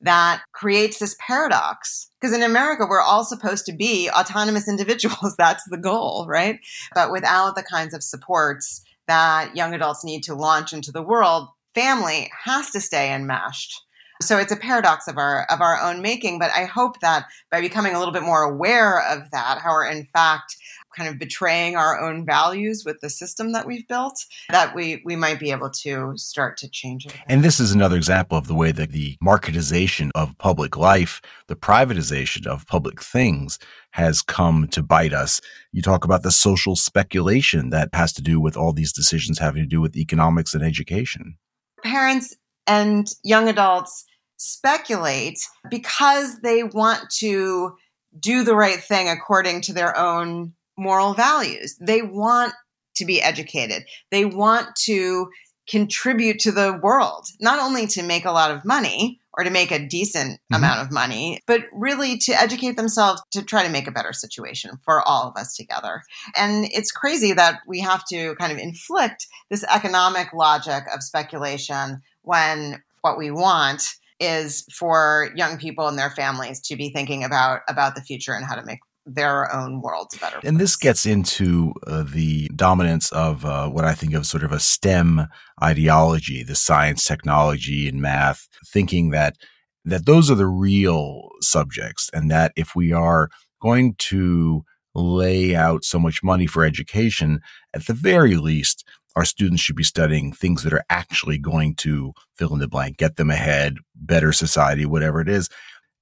that 0.00 0.42
creates 0.52 0.98
this 0.98 1.16
paradox. 1.18 2.10
Because 2.20 2.34
in 2.34 2.42
America, 2.42 2.86
we're 2.88 3.02
all 3.02 3.24
supposed 3.24 3.66
to 3.66 3.72
be 3.72 4.10
autonomous 4.10 4.68
individuals. 4.68 5.34
That's 5.38 5.64
the 5.68 5.78
goal, 5.78 6.26
right? 6.28 6.58
But 6.94 7.12
without 7.12 7.54
the 7.54 7.62
kinds 7.62 7.94
of 7.94 8.02
supports 8.02 8.82
that 9.10 9.56
young 9.56 9.74
adults 9.74 10.04
need 10.04 10.22
to 10.22 10.36
launch 10.36 10.72
into 10.72 10.92
the 10.92 11.02
world, 11.02 11.48
family 11.74 12.30
has 12.44 12.70
to 12.70 12.80
stay 12.80 13.12
enmeshed. 13.12 13.82
So 14.22 14.38
it's 14.38 14.52
a 14.52 14.56
paradox 14.56 15.08
of 15.08 15.16
our 15.16 15.46
of 15.50 15.60
our 15.60 15.80
own 15.80 16.00
making, 16.00 16.38
but 16.38 16.50
I 16.54 16.66
hope 16.66 17.00
that 17.00 17.24
by 17.50 17.60
becoming 17.60 17.94
a 17.94 17.98
little 17.98 18.12
bit 18.12 18.22
more 18.22 18.42
aware 18.42 19.00
of 19.00 19.30
that, 19.32 19.58
how 19.58 19.70
we're 19.70 19.86
in 19.90 20.06
fact 20.12 20.56
kind 20.96 21.08
of 21.08 21.18
betraying 21.18 21.76
our 21.76 22.00
own 22.00 22.24
values 22.24 22.84
with 22.84 23.00
the 23.00 23.10
system 23.10 23.52
that 23.52 23.66
we've 23.66 23.86
built, 23.88 24.24
that 24.50 24.74
we 24.74 25.02
we 25.04 25.16
might 25.16 25.38
be 25.38 25.50
able 25.50 25.70
to 25.70 26.12
start 26.16 26.56
to 26.58 26.68
change 26.68 27.06
it. 27.06 27.14
And 27.26 27.42
this 27.42 27.60
is 27.60 27.72
another 27.72 27.96
example 27.96 28.36
of 28.36 28.46
the 28.46 28.54
way 28.54 28.72
that 28.72 28.90
the 28.90 29.16
marketization 29.22 30.10
of 30.14 30.36
public 30.38 30.76
life, 30.76 31.20
the 31.46 31.56
privatization 31.56 32.46
of 32.46 32.66
public 32.66 33.02
things 33.02 33.58
has 33.92 34.22
come 34.22 34.68
to 34.68 34.82
bite 34.82 35.12
us. 35.12 35.40
You 35.72 35.82
talk 35.82 36.04
about 36.04 36.22
the 36.22 36.30
social 36.30 36.76
speculation 36.76 37.70
that 37.70 37.90
has 37.92 38.12
to 38.14 38.22
do 38.22 38.40
with 38.40 38.56
all 38.56 38.72
these 38.72 38.92
decisions 38.92 39.38
having 39.38 39.62
to 39.62 39.68
do 39.68 39.80
with 39.80 39.96
economics 39.96 40.54
and 40.54 40.62
education. 40.62 41.36
Parents 41.82 42.36
and 42.66 43.08
young 43.24 43.48
adults 43.48 44.04
speculate 44.36 45.38
because 45.68 46.40
they 46.40 46.62
want 46.62 47.10
to 47.10 47.74
do 48.18 48.42
the 48.42 48.54
right 48.54 48.80
thing 48.80 49.08
according 49.08 49.60
to 49.62 49.72
their 49.72 49.96
own 49.96 50.52
moral 50.80 51.14
values. 51.14 51.76
They 51.80 52.02
want 52.02 52.54
to 52.96 53.04
be 53.04 53.22
educated. 53.22 53.84
They 54.10 54.24
want 54.24 54.74
to 54.84 55.28
contribute 55.68 56.40
to 56.40 56.50
the 56.52 56.78
world, 56.82 57.26
not 57.40 57.60
only 57.60 57.86
to 57.86 58.02
make 58.02 58.24
a 58.24 58.32
lot 58.32 58.50
of 58.50 58.64
money 58.64 59.20
or 59.32 59.44
to 59.44 59.50
make 59.50 59.70
a 59.70 59.86
decent 59.86 60.32
mm-hmm. 60.32 60.56
amount 60.56 60.80
of 60.80 60.90
money, 60.90 61.40
but 61.46 61.62
really 61.72 62.18
to 62.18 62.32
educate 62.32 62.76
themselves 62.76 63.22
to 63.30 63.44
try 63.44 63.64
to 63.64 63.70
make 63.70 63.86
a 63.86 63.92
better 63.92 64.12
situation 64.12 64.72
for 64.84 65.06
all 65.06 65.28
of 65.28 65.36
us 65.36 65.54
together. 65.54 66.02
And 66.34 66.64
it's 66.72 66.90
crazy 66.90 67.32
that 67.34 67.60
we 67.66 67.80
have 67.80 68.04
to 68.06 68.34
kind 68.36 68.52
of 68.52 68.58
inflict 68.58 69.28
this 69.48 69.64
economic 69.72 70.32
logic 70.32 70.84
of 70.92 71.02
speculation 71.02 72.02
when 72.22 72.82
what 73.02 73.16
we 73.16 73.30
want 73.30 73.82
is 74.18 74.66
for 74.72 75.30
young 75.34 75.56
people 75.56 75.88
and 75.88 75.98
their 75.98 76.10
families 76.10 76.60
to 76.60 76.76
be 76.76 76.90
thinking 76.90 77.24
about 77.24 77.60
about 77.68 77.94
the 77.94 78.02
future 78.02 78.34
and 78.34 78.44
how 78.44 78.54
to 78.54 78.64
make 78.64 78.80
their 79.06 79.52
own 79.54 79.80
worlds 79.80 80.16
better. 80.18 80.40
And 80.44 80.58
this 80.58 80.76
gets 80.76 81.06
into 81.06 81.72
uh, 81.86 82.04
the 82.06 82.48
dominance 82.54 83.10
of 83.12 83.44
uh, 83.44 83.68
what 83.68 83.84
I 83.84 83.94
think 83.94 84.14
of 84.14 84.26
sort 84.26 84.44
of 84.44 84.52
a 84.52 84.60
STEM 84.60 85.26
ideology, 85.62 86.42
the 86.42 86.54
science, 86.54 87.04
technology, 87.04 87.88
and 87.88 88.00
math, 88.00 88.46
thinking 88.66 89.10
that 89.10 89.36
that 89.84 90.04
those 90.04 90.30
are 90.30 90.34
the 90.34 90.46
real 90.46 91.30
subjects, 91.40 92.10
and 92.12 92.30
that 92.30 92.52
if 92.54 92.76
we 92.76 92.92
are 92.92 93.30
going 93.62 93.94
to 93.98 94.62
lay 94.94 95.54
out 95.54 95.84
so 95.84 95.98
much 95.98 96.22
money 96.22 96.46
for 96.46 96.64
education, 96.64 97.40
at 97.72 97.86
the 97.86 97.94
very 97.94 98.36
least, 98.36 98.84
our 99.16 99.24
students 99.24 99.62
should 99.62 99.76
be 99.76 99.82
studying 99.84 100.32
things 100.32 100.62
that 100.62 100.72
are 100.72 100.84
actually 100.90 101.38
going 101.38 101.74
to 101.76 102.12
fill 102.36 102.52
in 102.52 102.60
the 102.60 102.68
blank, 102.68 102.96
get 102.96 103.16
them 103.16 103.30
ahead, 103.30 103.76
better 103.94 104.32
society, 104.32 104.84
whatever 104.84 105.20
it 105.20 105.28
is. 105.28 105.48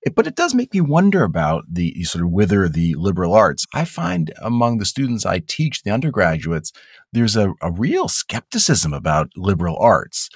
It, 0.09 0.15
but 0.15 0.27
it 0.27 0.37
does 0.37 0.55
make 0.55 0.73
me 0.73 0.81
wonder 0.81 1.23
about 1.23 1.67
the 1.71 2.03
sort 2.05 2.25
of 2.25 2.31
wither 2.31 2.67
the 2.67 2.95
liberal 2.95 3.35
arts. 3.35 3.67
I 3.75 3.85
find 3.85 4.33
among 4.41 4.79
the 4.79 4.87
students 4.87 5.27
I 5.27 5.41
teach, 5.41 5.83
the 5.83 5.91
undergraduates, 5.91 6.73
there's 7.13 7.37
a, 7.37 7.53
a 7.61 7.71
real 7.71 8.09
skepticism 8.09 8.95
about 8.95 9.29
liberal 9.37 9.77
arts. 9.77 10.31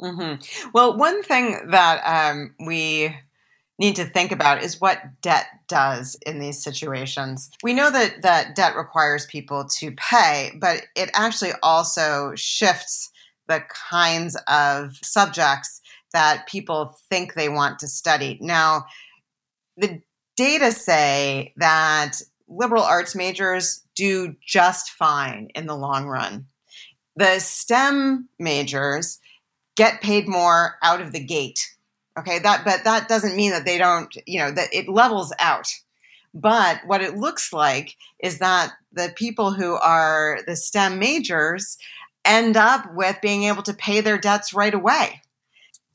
Mm-hmm. 0.00 0.70
Well, 0.72 0.96
one 0.96 1.24
thing 1.24 1.70
that 1.70 2.02
um, 2.04 2.54
we 2.64 3.16
need 3.80 3.96
to 3.96 4.04
think 4.04 4.30
about 4.30 4.62
is 4.62 4.80
what 4.80 5.02
debt 5.22 5.46
does 5.66 6.16
in 6.24 6.38
these 6.38 6.62
situations. 6.62 7.50
We 7.64 7.74
know 7.74 7.90
that 7.90 8.22
that 8.22 8.54
debt 8.54 8.76
requires 8.76 9.26
people 9.26 9.66
to 9.78 9.90
pay, 9.90 10.52
but 10.60 10.82
it 10.94 11.10
actually 11.14 11.52
also 11.64 12.32
shifts 12.36 13.10
the 13.48 13.64
kinds 13.90 14.36
of 14.46 14.94
subjects 15.02 15.80
that 16.12 16.46
people 16.46 16.96
think 17.10 17.34
they 17.34 17.48
want 17.48 17.80
to 17.80 17.88
study. 17.88 18.38
Now, 18.40 18.86
the 19.76 20.00
data 20.36 20.72
say 20.72 21.52
that 21.56 22.20
liberal 22.48 22.82
arts 22.82 23.14
majors 23.14 23.82
do 23.94 24.36
just 24.44 24.90
fine 24.90 25.48
in 25.54 25.66
the 25.66 25.76
long 25.76 26.06
run. 26.06 26.46
The 27.16 27.38
STEM 27.38 28.28
majors 28.38 29.18
get 29.76 30.02
paid 30.02 30.28
more 30.28 30.76
out 30.82 31.00
of 31.00 31.12
the 31.12 31.24
gate. 31.24 31.66
Okay, 32.18 32.38
that 32.38 32.64
but 32.64 32.84
that 32.84 33.08
doesn't 33.08 33.36
mean 33.36 33.50
that 33.50 33.64
they 33.64 33.78
don't, 33.78 34.14
you 34.26 34.38
know, 34.38 34.50
that 34.50 34.72
it 34.72 34.88
levels 34.88 35.32
out. 35.38 35.68
But 36.32 36.80
what 36.86 37.02
it 37.02 37.16
looks 37.16 37.52
like 37.52 37.96
is 38.18 38.38
that 38.38 38.72
the 38.92 39.12
people 39.16 39.52
who 39.52 39.74
are 39.74 40.40
the 40.46 40.56
STEM 40.56 40.98
majors 40.98 41.78
end 42.24 42.56
up 42.56 42.94
with 42.94 43.20
being 43.22 43.44
able 43.44 43.62
to 43.62 43.72
pay 43.72 44.00
their 44.00 44.18
debts 44.18 44.52
right 44.52 44.74
away. 44.74 45.22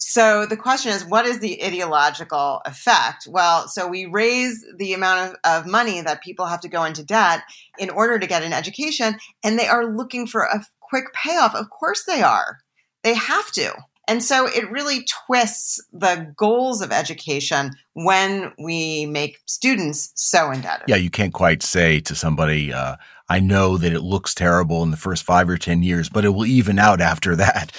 So 0.04 0.48
the 0.48 0.58
question 0.58 0.92
is, 0.92 1.06
what 1.06 1.28
is 1.28 1.40
the 1.40 1.64
ideological 1.64 2.62
effect? 2.66 3.28
Well, 3.30 3.68
so 3.68 3.88
we 3.88 4.08
raise 4.08 4.66
the 4.78 4.94
amount 4.94 5.38
of, 5.46 5.62
of 5.64 5.72
money 5.72 6.02
that 6.02 6.24
people 6.24 6.48
have 6.48 6.62
to 6.62 6.70
go 6.70 6.84
into 6.84 7.04
debt 7.04 7.44
in 7.78 7.92
order 7.92 8.18
to 8.18 8.26
get 8.26 8.42
an 8.42 8.52
education, 8.52 9.18
and 9.44 9.60
they 9.60 9.68
are 9.68 9.86
looking 9.86 10.26
for 10.26 10.42
a 10.42 10.66
quick 10.80 11.14
payoff. 11.14 11.54
Of 11.54 11.70
course 11.70 12.04
they 12.06 12.24
are. 12.24 12.58
They 13.04 13.14
have 13.14 13.52
to. 13.52 13.74
And 14.08 14.24
so 14.24 14.48
it 14.48 14.70
really 14.72 15.06
twists 15.28 15.80
the 15.94 16.34
goals 16.36 16.82
of 16.82 16.92
education 16.92 17.72
when 17.94 18.52
we 18.58 19.06
make 19.06 19.38
students 19.46 20.12
so 20.16 20.50
indebted. 20.50 20.90
Yeah, 20.90 20.96
you 20.96 21.12
can't 21.12 21.34
quite 21.34 21.62
say 21.62 22.00
to 22.02 22.16
somebody, 22.16 22.74
uh, 22.74 22.96
I 23.30 23.40
know 23.40 23.78
that 23.78 23.94
it 23.94 24.02
looks 24.02 24.34
terrible 24.34 24.82
in 24.84 24.92
the 24.92 24.98
first 24.98 25.24
five 25.24 25.48
or 25.48 25.58
10 25.58 25.84
years, 25.84 26.10
but 26.10 26.26
it 26.26 26.30
will 26.30 26.48
even 26.48 26.80
out 26.80 27.00
after 27.00 27.36
that. 27.38 27.72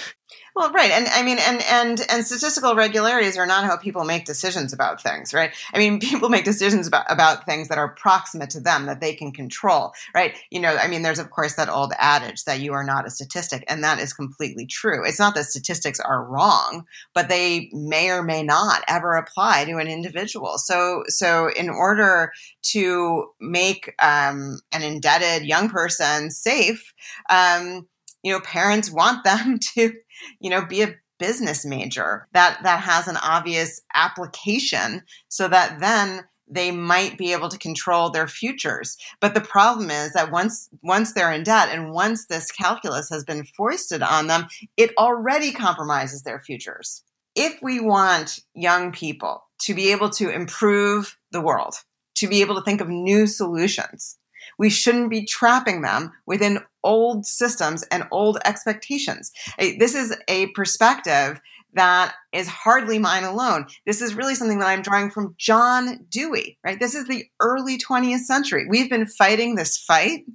Well, 0.55 0.71
right, 0.71 0.91
and 0.91 1.07
I 1.07 1.23
mean, 1.23 1.39
and 1.39 1.63
and 1.63 2.05
and 2.11 2.25
statistical 2.25 2.75
regularities 2.75 3.37
are 3.37 3.47
not 3.47 3.65
how 3.65 3.75
people 3.75 4.03
make 4.03 4.25
decisions 4.25 4.71
about 4.71 5.01
things, 5.01 5.33
right? 5.33 5.51
I 5.73 5.79
mean, 5.79 5.99
people 6.01 6.29
make 6.29 6.45
decisions 6.45 6.87
about 6.87 7.05
about 7.11 7.45
things 7.45 7.69
that 7.69 7.79
are 7.79 7.89
proximate 7.89 8.51
to 8.51 8.59
them 8.59 8.85
that 8.85 9.01
they 9.01 9.15
can 9.15 9.31
control, 9.31 9.93
right? 10.13 10.35
You 10.51 10.59
know, 10.59 10.75
I 10.75 10.87
mean, 10.87 11.01
there's 11.01 11.17
of 11.17 11.31
course 11.31 11.55
that 11.55 11.69
old 11.69 11.93
adage 11.97 12.43
that 12.43 12.59
you 12.59 12.73
are 12.73 12.83
not 12.83 13.07
a 13.07 13.09
statistic, 13.09 13.63
and 13.67 13.83
that 13.83 13.99
is 13.99 14.13
completely 14.13 14.67
true. 14.67 15.03
It's 15.03 15.19
not 15.19 15.33
that 15.33 15.45
statistics 15.45 15.99
are 15.99 16.23
wrong, 16.23 16.85
but 17.15 17.29
they 17.29 17.69
may 17.73 18.11
or 18.11 18.21
may 18.21 18.43
not 18.43 18.83
ever 18.87 19.15
apply 19.15 19.65
to 19.65 19.77
an 19.77 19.87
individual. 19.87 20.59
So, 20.59 21.03
so 21.07 21.49
in 21.49 21.69
order 21.69 22.31
to 22.73 23.27
make 23.39 23.93
um, 23.99 24.59
an 24.71 24.83
indebted 24.83 25.47
young 25.47 25.69
person 25.69 26.29
safe. 26.29 26.93
Um, 27.29 27.87
you 28.23 28.31
know, 28.31 28.39
parents 28.39 28.89
want 28.89 29.23
them 29.25 29.59
to, 29.75 29.93
you 30.39 30.49
know, 30.49 30.65
be 30.65 30.81
a 30.81 30.95
business 31.19 31.65
major 31.65 32.27
that 32.33 32.59
that 32.63 32.81
has 32.81 33.07
an 33.07 33.17
obvious 33.17 33.81
application 33.93 35.03
so 35.29 35.47
that 35.47 35.79
then 35.79 36.25
they 36.47 36.71
might 36.71 37.17
be 37.17 37.31
able 37.31 37.49
to 37.49 37.57
control 37.57 38.09
their 38.09 38.27
futures. 38.27 38.97
But 39.19 39.33
the 39.33 39.41
problem 39.41 39.89
is 39.89 40.13
that 40.13 40.31
once 40.31 40.69
once 40.81 41.13
they're 41.13 41.31
in 41.31 41.43
debt 41.43 41.69
and 41.71 41.91
once 41.91 42.25
this 42.25 42.51
calculus 42.51 43.09
has 43.09 43.23
been 43.23 43.45
foisted 43.45 44.01
on 44.01 44.27
them, 44.27 44.47
it 44.77 44.91
already 44.97 45.51
compromises 45.51 46.23
their 46.23 46.39
futures. 46.39 47.03
If 47.35 47.59
we 47.61 47.79
want 47.79 48.39
young 48.53 48.91
people 48.91 49.43
to 49.61 49.73
be 49.73 49.91
able 49.91 50.09
to 50.11 50.29
improve 50.29 51.17
the 51.31 51.41
world, 51.41 51.75
to 52.15 52.27
be 52.27 52.41
able 52.41 52.55
to 52.55 52.61
think 52.61 52.81
of 52.81 52.89
new 52.89 53.25
solutions, 53.25 54.17
we 54.59 54.69
shouldn't 54.69 55.09
be 55.09 55.25
trapping 55.25 55.81
them 55.81 56.11
within 56.25 56.59
old 56.83 57.25
systems 57.25 57.83
and 57.83 58.07
old 58.11 58.37
expectations. 58.45 59.31
This 59.57 59.95
is 59.95 60.15
a 60.27 60.47
perspective 60.47 61.39
that 61.75 62.13
is 62.31 62.47
hardly 62.47 62.99
mine 62.99 63.23
alone. 63.23 63.65
This 63.87 64.01
is 64.01 64.13
really 64.13 64.35
something 64.35 64.59
that 64.59 64.67
I'm 64.67 64.83
drawing 64.83 65.09
from 65.09 65.33
John 65.39 66.05
Dewey, 66.09 66.59
right? 66.63 66.79
This 66.79 66.93
is 66.93 67.07
the 67.07 67.25
early 67.39 67.79
20th 67.79 68.19
century. 68.19 68.67
We've 68.69 68.89
been 68.89 69.07
fighting 69.07 69.55
this 69.55 69.77
fight 69.77 70.25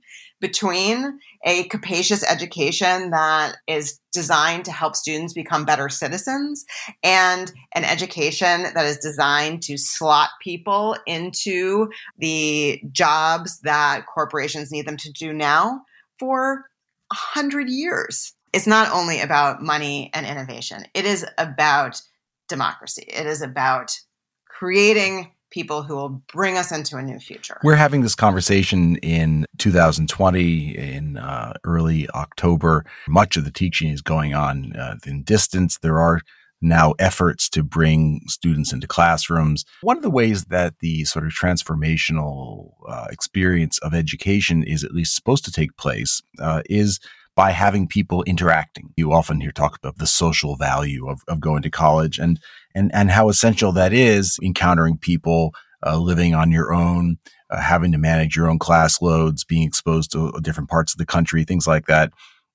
between 0.41 1.19
a 1.45 1.65
capacious 1.65 2.25
education 2.29 3.11
that 3.11 3.57
is 3.67 4.01
designed 4.13 4.65
to 4.65 4.73
help 4.73 4.95
students 4.97 5.33
become 5.33 5.65
better 5.65 5.89
citizens 5.89 6.65
and 7.03 7.53
an 7.73 7.85
education 7.85 8.65
that 8.75 8.87
is 8.87 8.99
designed 8.99 9.63
to 9.63 9.77
slot 9.77 10.31
people 10.41 10.97
into 11.07 11.89
the 12.19 12.81
jobs 12.93 13.61
that 13.61 14.07
corporations 14.07 14.71
need 14.71 14.87
them 14.87 14.97
to 14.97 15.13
do 15.13 15.33
now 15.33 15.83
for 16.19 16.67
a 17.11 17.15
hundred 17.15 17.69
years. 17.69 18.33
It's 18.53 18.67
not 18.67 18.91
only 18.93 19.21
about 19.21 19.63
money 19.63 20.11
and 20.15 20.27
innovation. 20.27 20.85
It 20.95 21.05
is 21.05 21.27
about 21.37 22.01
democracy. 22.49 23.05
It 23.09 23.27
is 23.27 23.43
about 23.43 23.99
creating 24.47 25.33
people 25.51 25.83
who 25.83 25.95
will 25.95 26.23
bring 26.33 26.59
us 26.59 26.73
into 26.73 26.97
a 26.97 27.03
new 27.03 27.19
future. 27.19 27.59
We're 27.63 27.75
having 27.75 28.03
this 28.03 28.15
conversation 28.15 28.97
in 28.97 29.47
2020 29.59 30.77
in 30.77 31.17
uh, 31.17 31.55
early 31.65 32.09
October. 32.11 32.85
Much 33.09 33.37
of 33.37 33.45
the 33.45 33.51
teaching 33.51 33.91
is 33.91 34.03
going 34.03 34.35
on 34.35 34.75
uh, 34.77 34.97
in 35.07 35.23
distance. 35.23 35.79
There 35.79 35.99
are 35.99 36.21
now 36.61 36.95
efforts 36.99 37.49
to 37.51 37.63
bring 37.63 38.21
students 38.27 38.73
into 38.73 38.87
classrooms. 38.87 39.65
One 39.83 39.97
of 39.97 40.03
the 40.03 40.11
ways 40.11 40.47
that 40.47 40.75
the 40.81 41.05
sort 41.05 41.27
of 41.27 41.33
transformational 41.33 42.73
uh, 42.89 43.07
experience 43.11 43.79
of 43.79 43.95
education 43.95 44.63
is 44.63 44.85
at 44.85 44.93
least 44.93 45.15
supposed 45.15 45.45
to 45.45 45.53
take 45.53 45.77
place 45.77 46.23
uh, 46.41 46.63
is 46.69 46.99
by 47.37 47.53
having 47.53 47.87
people 47.87 48.25
interacting. 48.25 48.93
You 48.97 49.13
often 49.13 49.41
hear 49.41 49.53
talk 49.53 49.77
about 49.77 49.99
the 49.99 50.09
social 50.09 50.57
value 50.57 51.09
of, 51.09 51.21
of 51.29 51.41
going 51.41 51.63
to 51.63 51.71
college 51.71 52.19
and, 52.19 52.41
and, 52.75 52.93
and 52.93 53.13
how 53.13 53.29
essential 53.29 53.71
that 53.73 53.93
is 53.93 54.39
encountering 54.43 54.99
people, 54.99 55.55
uh, 55.87 55.97
living 55.99 56.35
on 56.35 56.51
your 56.51 56.75
own, 56.75 57.19
uh, 57.51 57.61
having 57.61 57.93
to 57.93 57.99
manage 57.99 58.35
your 58.35 58.51
own 58.51 58.59
class 58.59 59.01
loads, 59.01 59.45
being 59.45 59.63
exposed 59.63 60.11
to 60.11 60.33
different 60.43 60.69
parts 60.69 60.93
of 60.93 60.99
the 60.99 61.07
country, 61.07 61.45
things 61.45 61.69
like 61.69 61.87
that. 61.87 62.13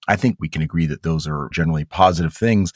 I 0.09 0.17
think 0.17 0.35
we 0.37 0.49
can 0.49 0.61
agree 0.61 0.85
that 0.87 1.03
those 1.03 1.27
are 1.27 1.49
generally 1.53 1.85
positive 1.85 2.33
things. 2.33 2.73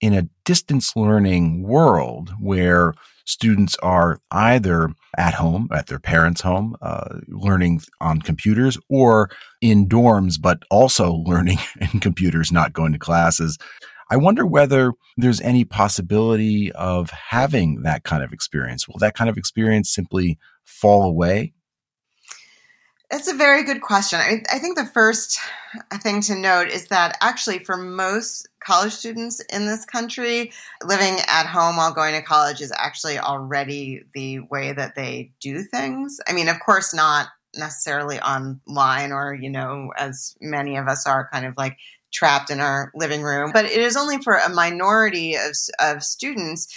In 0.00 0.14
a 0.14 0.28
distance 0.44 0.94
learning 0.94 1.62
world 1.62 2.30
where 2.40 2.94
students 3.24 3.76
are 3.82 4.20
either 4.30 4.90
at 5.16 5.34
home, 5.34 5.68
at 5.72 5.86
their 5.86 5.98
parents' 5.98 6.40
home, 6.40 6.76
uh, 6.80 7.18
learning 7.28 7.82
on 8.00 8.22
computers, 8.22 8.78
or 8.88 9.28
in 9.60 9.88
dorms, 9.88 10.40
but 10.40 10.62
also 10.70 11.12
learning 11.26 11.58
in 11.80 12.00
computers, 12.00 12.50
not 12.50 12.72
going 12.72 12.92
to 12.92 12.98
classes. 12.98 13.58
I 14.10 14.16
wonder 14.16 14.46
whether 14.46 14.92
there's 15.18 15.40
any 15.42 15.64
possibility 15.64 16.72
of 16.72 17.10
having 17.10 17.82
that 17.82 18.04
kind 18.04 18.22
of 18.22 18.32
experience. 18.32 18.88
Will 18.88 18.98
that 19.00 19.14
kind 19.14 19.28
of 19.28 19.36
experience 19.36 19.90
simply 19.90 20.38
fall 20.64 21.02
away? 21.02 21.52
It's 23.10 23.28
a 23.28 23.34
very 23.34 23.64
good 23.64 23.80
question. 23.80 24.18
I, 24.20 24.42
I, 24.52 24.58
think 24.58 24.76
the 24.76 24.84
first 24.84 25.38
thing 26.02 26.20
to 26.22 26.34
note 26.34 26.68
is 26.68 26.88
that 26.88 27.16
actually, 27.22 27.60
for 27.60 27.78
most 27.78 28.48
college 28.60 28.92
students 28.92 29.40
in 29.50 29.66
this 29.66 29.86
country, 29.86 30.52
living 30.84 31.16
at 31.26 31.46
home 31.46 31.76
while 31.76 31.92
going 31.92 32.14
to 32.14 32.20
college 32.20 32.60
is 32.60 32.72
actually 32.76 33.18
already 33.18 34.02
the 34.12 34.40
way 34.40 34.72
that 34.72 34.94
they 34.94 35.32
do 35.40 35.62
things. 35.62 36.20
I 36.28 36.34
mean, 36.34 36.48
of 36.48 36.60
course, 36.60 36.92
not 36.92 37.28
necessarily 37.56 38.20
online 38.20 39.12
or, 39.12 39.32
you 39.32 39.48
know, 39.48 39.90
as 39.96 40.36
many 40.42 40.76
of 40.76 40.86
us 40.86 41.06
are 41.06 41.30
kind 41.32 41.46
of 41.46 41.54
like 41.56 41.78
trapped 42.12 42.50
in 42.50 42.60
our 42.60 42.92
living 42.94 43.22
room, 43.22 43.52
but 43.54 43.64
it 43.64 43.78
is 43.78 43.96
only 43.96 44.18
for 44.18 44.34
a 44.34 44.50
minority 44.50 45.34
of, 45.34 45.56
of 45.78 46.02
students 46.02 46.68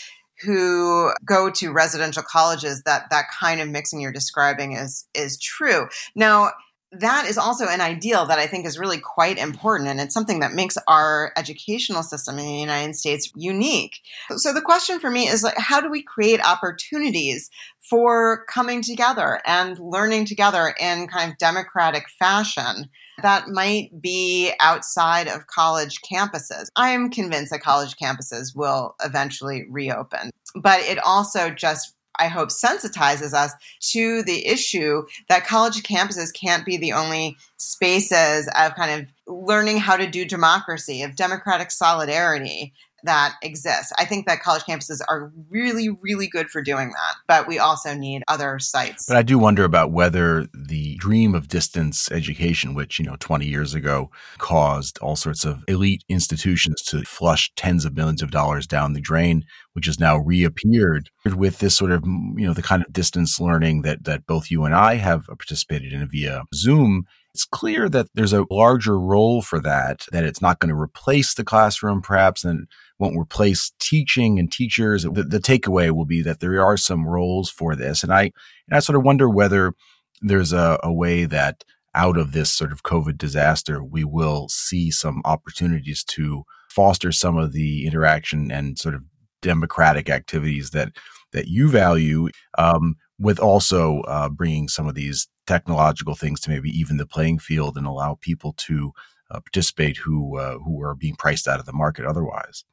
who 0.43 1.11
go 1.25 1.49
to 1.51 1.71
residential 1.71 2.23
colleges 2.23 2.83
that 2.83 3.09
that 3.09 3.25
kind 3.39 3.61
of 3.61 3.69
mixing 3.69 3.99
you're 4.01 4.11
describing 4.11 4.73
is 4.73 5.07
is 5.13 5.39
true. 5.39 5.87
Now, 6.15 6.51
that 6.93 7.25
is 7.27 7.37
also 7.37 7.67
an 7.67 7.79
ideal 7.79 8.25
that 8.25 8.39
I 8.39 8.47
think 8.47 8.65
is 8.65 8.77
really 8.77 8.99
quite 8.99 9.37
important. 9.37 9.89
And 9.89 10.01
it's 10.01 10.13
something 10.13 10.41
that 10.41 10.51
makes 10.51 10.77
our 10.87 11.31
educational 11.37 12.03
system 12.03 12.37
in 12.37 12.45
the 12.45 12.59
United 12.59 12.95
States 12.95 13.31
unique. 13.35 14.01
So 14.35 14.53
the 14.53 14.61
question 14.61 14.99
for 14.99 15.09
me 15.09 15.27
is 15.27 15.41
like, 15.41 15.57
how 15.57 15.79
do 15.79 15.89
we 15.89 16.03
create 16.03 16.45
opportunities 16.45 17.49
for 17.79 18.45
coming 18.45 18.81
together 18.81 19.41
and 19.45 19.79
learning 19.79 20.25
together 20.25 20.75
in 20.79 21.07
kind 21.07 21.31
of 21.31 21.37
democratic 21.37 22.09
fashion 22.19 22.89
that 23.21 23.47
might 23.47 24.01
be 24.01 24.51
outside 24.59 25.29
of 25.29 25.47
college 25.47 26.01
campuses? 26.01 26.67
I 26.75 26.89
am 26.89 27.09
convinced 27.09 27.51
that 27.51 27.61
college 27.61 27.95
campuses 27.95 28.53
will 28.53 28.95
eventually 29.01 29.65
reopen, 29.69 30.29
but 30.55 30.81
it 30.81 30.99
also 30.99 31.49
just 31.51 31.95
I 32.17 32.27
hope, 32.27 32.49
sensitizes 32.49 33.33
us 33.33 33.53
to 33.91 34.23
the 34.23 34.45
issue 34.47 35.03
that 35.29 35.45
college 35.45 35.83
campuses 35.83 36.33
can't 36.33 36.65
be 36.65 36.77
the 36.77 36.93
only 36.93 37.37
spaces 37.57 38.49
of 38.57 38.75
kind 38.75 39.01
of 39.01 39.07
learning 39.27 39.77
how 39.77 39.97
to 39.97 40.09
do 40.09 40.25
democracy, 40.25 41.03
of 41.03 41.15
democratic 41.15 41.71
solidarity, 41.71 42.73
that 43.03 43.35
exists. 43.41 43.91
I 43.97 44.05
think 44.05 44.27
that 44.27 44.41
college 44.41 44.63
campuses 44.63 45.01
are 45.07 45.31
really, 45.49 45.89
really 46.01 46.27
good 46.27 46.49
for 46.49 46.61
doing 46.61 46.89
that, 46.89 47.15
but 47.27 47.47
we 47.47 47.59
also 47.59 47.93
need 47.93 48.23
other 48.27 48.59
sites. 48.59 49.05
But 49.07 49.17
I 49.17 49.23
do 49.23 49.37
wonder 49.37 49.63
about 49.63 49.91
whether 49.91 50.47
the 50.53 50.95
dream 50.97 51.35
of 51.35 51.47
distance 51.47 52.11
education, 52.11 52.73
which, 52.73 52.99
you 52.99 53.05
know, 53.05 53.15
20 53.19 53.45
years 53.45 53.73
ago 53.73 54.11
caused 54.37 54.97
all 54.99 55.15
sorts 55.15 55.45
of 55.45 55.63
elite 55.67 56.03
institutions 56.09 56.81
to 56.83 57.03
flush 57.03 57.51
tens 57.55 57.85
of 57.85 57.95
millions 57.95 58.21
of 58.21 58.31
dollars 58.31 58.67
down 58.67 58.93
the 58.93 59.01
drain, 59.01 59.43
which 59.73 59.85
has 59.85 59.99
now 59.99 60.17
reappeared 60.17 61.09
with 61.25 61.59
this 61.59 61.75
sort 61.75 61.91
of, 61.91 62.03
you 62.05 62.45
know, 62.45 62.53
the 62.53 62.61
kind 62.61 62.83
of 62.83 62.93
distance 62.93 63.39
learning 63.39 63.81
that, 63.81 64.03
that 64.03 64.25
both 64.25 64.51
you 64.51 64.65
and 64.65 64.75
I 64.75 64.95
have 64.95 65.25
participated 65.25 65.93
in 65.93 66.07
via 66.07 66.43
Zoom 66.53 67.05
it's 67.33 67.45
clear 67.45 67.87
that 67.89 68.07
there's 68.13 68.33
a 68.33 68.45
larger 68.49 68.99
role 68.99 69.41
for 69.41 69.59
that, 69.61 70.05
that 70.11 70.23
it's 70.23 70.41
not 70.41 70.59
going 70.59 70.69
to 70.69 70.79
replace 70.79 71.33
the 71.33 71.43
classroom, 71.43 72.01
perhaps, 72.01 72.43
and 72.43 72.67
won't 73.01 73.19
replace 73.19 73.73
teaching 73.79 74.39
and 74.39 74.51
teachers. 74.51 75.03
The, 75.03 75.23
the 75.23 75.39
takeaway 75.39 75.91
will 75.91 76.05
be 76.05 76.21
that 76.21 76.39
there 76.39 76.63
are 76.63 76.77
some 76.77 77.07
roles 77.07 77.49
for 77.49 77.75
this. 77.75 78.03
And 78.03 78.13
I, 78.13 78.31
and 78.67 78.73
I 78.73 78.79
sort 78.79 78.95
of 78.95 79.03
wonder 79.03 79.27
whether 79.27 79.73
there's 80.21 80.53
a, 80.53 80.79
a 80.83 80.93
way 80.93 81.25
that 81.25 81.63
out 81.95 82.15
of 82.15 82.31
this 82.31 82.51
sort 82.51 82.71
of 82.71 82.83
COVID 82.83 83.17
disaster, 83.17 83.83
we 83.83 84.03
will 84.03 84.47
see 84.49 84.91
some 84.91 85.21
opportunities 85.25 86.03
to 86.05 86.43
foster 86.69 87.11
some 87.11 87.37
of 87.37 87.51
the 87.51 87.85
interaction 87.85 88.51
and 88.51 88.77
sort 88.77 88.95
of 88.95 89.01
democratic 89.41 90.09
activities 90.09 90.69
that 90.69 90.93
that 91.33 91.47
you 91.47 91.69
value, 91.69 92.27
um, 92.57 92.95
with 93.17 93.39
also 93.39 94.01
uh, 94.01 94.29
bringing 94.29 94.67
some 94.67 94.87
of 94.87 94.95
these 94.95 95.27
technological 95.47 96.13
things 96.13 96.39
to 96.41 96.49
maybe 96.49 96.69
even 96.69 96.97
the 96.97 97.05
playing 97.05 97.39
field 97.39 97.77
and 97.77 97.87
allow 97.87 98.17
people 98.19 98.53
to 98.57 98.91
uh, 99.31 99.39
participate 99.39 99.97
who 99.97 100.37
uh, 100.37 100.57
who 100.59 100.81
are 100.83 100.95
being 100.95 101.15
priced 101.15 101.47
out 101.47 101.59
of 101.59 101.65
the 101.65 101.73
market 101.73 102.05
otherwise. 102.05 102.63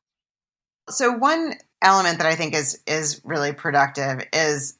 So 0.91 1.13
one 1.13 1.55
element 1.83 2.19
that 2.19 2.27
I 2.27 2.35
think 2.35 2.55
is 2.55 2.83
is 2.87 3.21
really 3.25 3.53
productive 3.53 4.27
is 4.33 4.79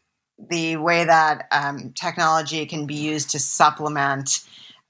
the 0.51 0.77
way 0.77 1.05
that 1.05 1.47
um, 1.51 1.93
technology 1.95 2.65
can 2.67 2.87
be 2.87 2.95
used 2.95 3.31
to 3.31 3.39
supplement 3.39 4.41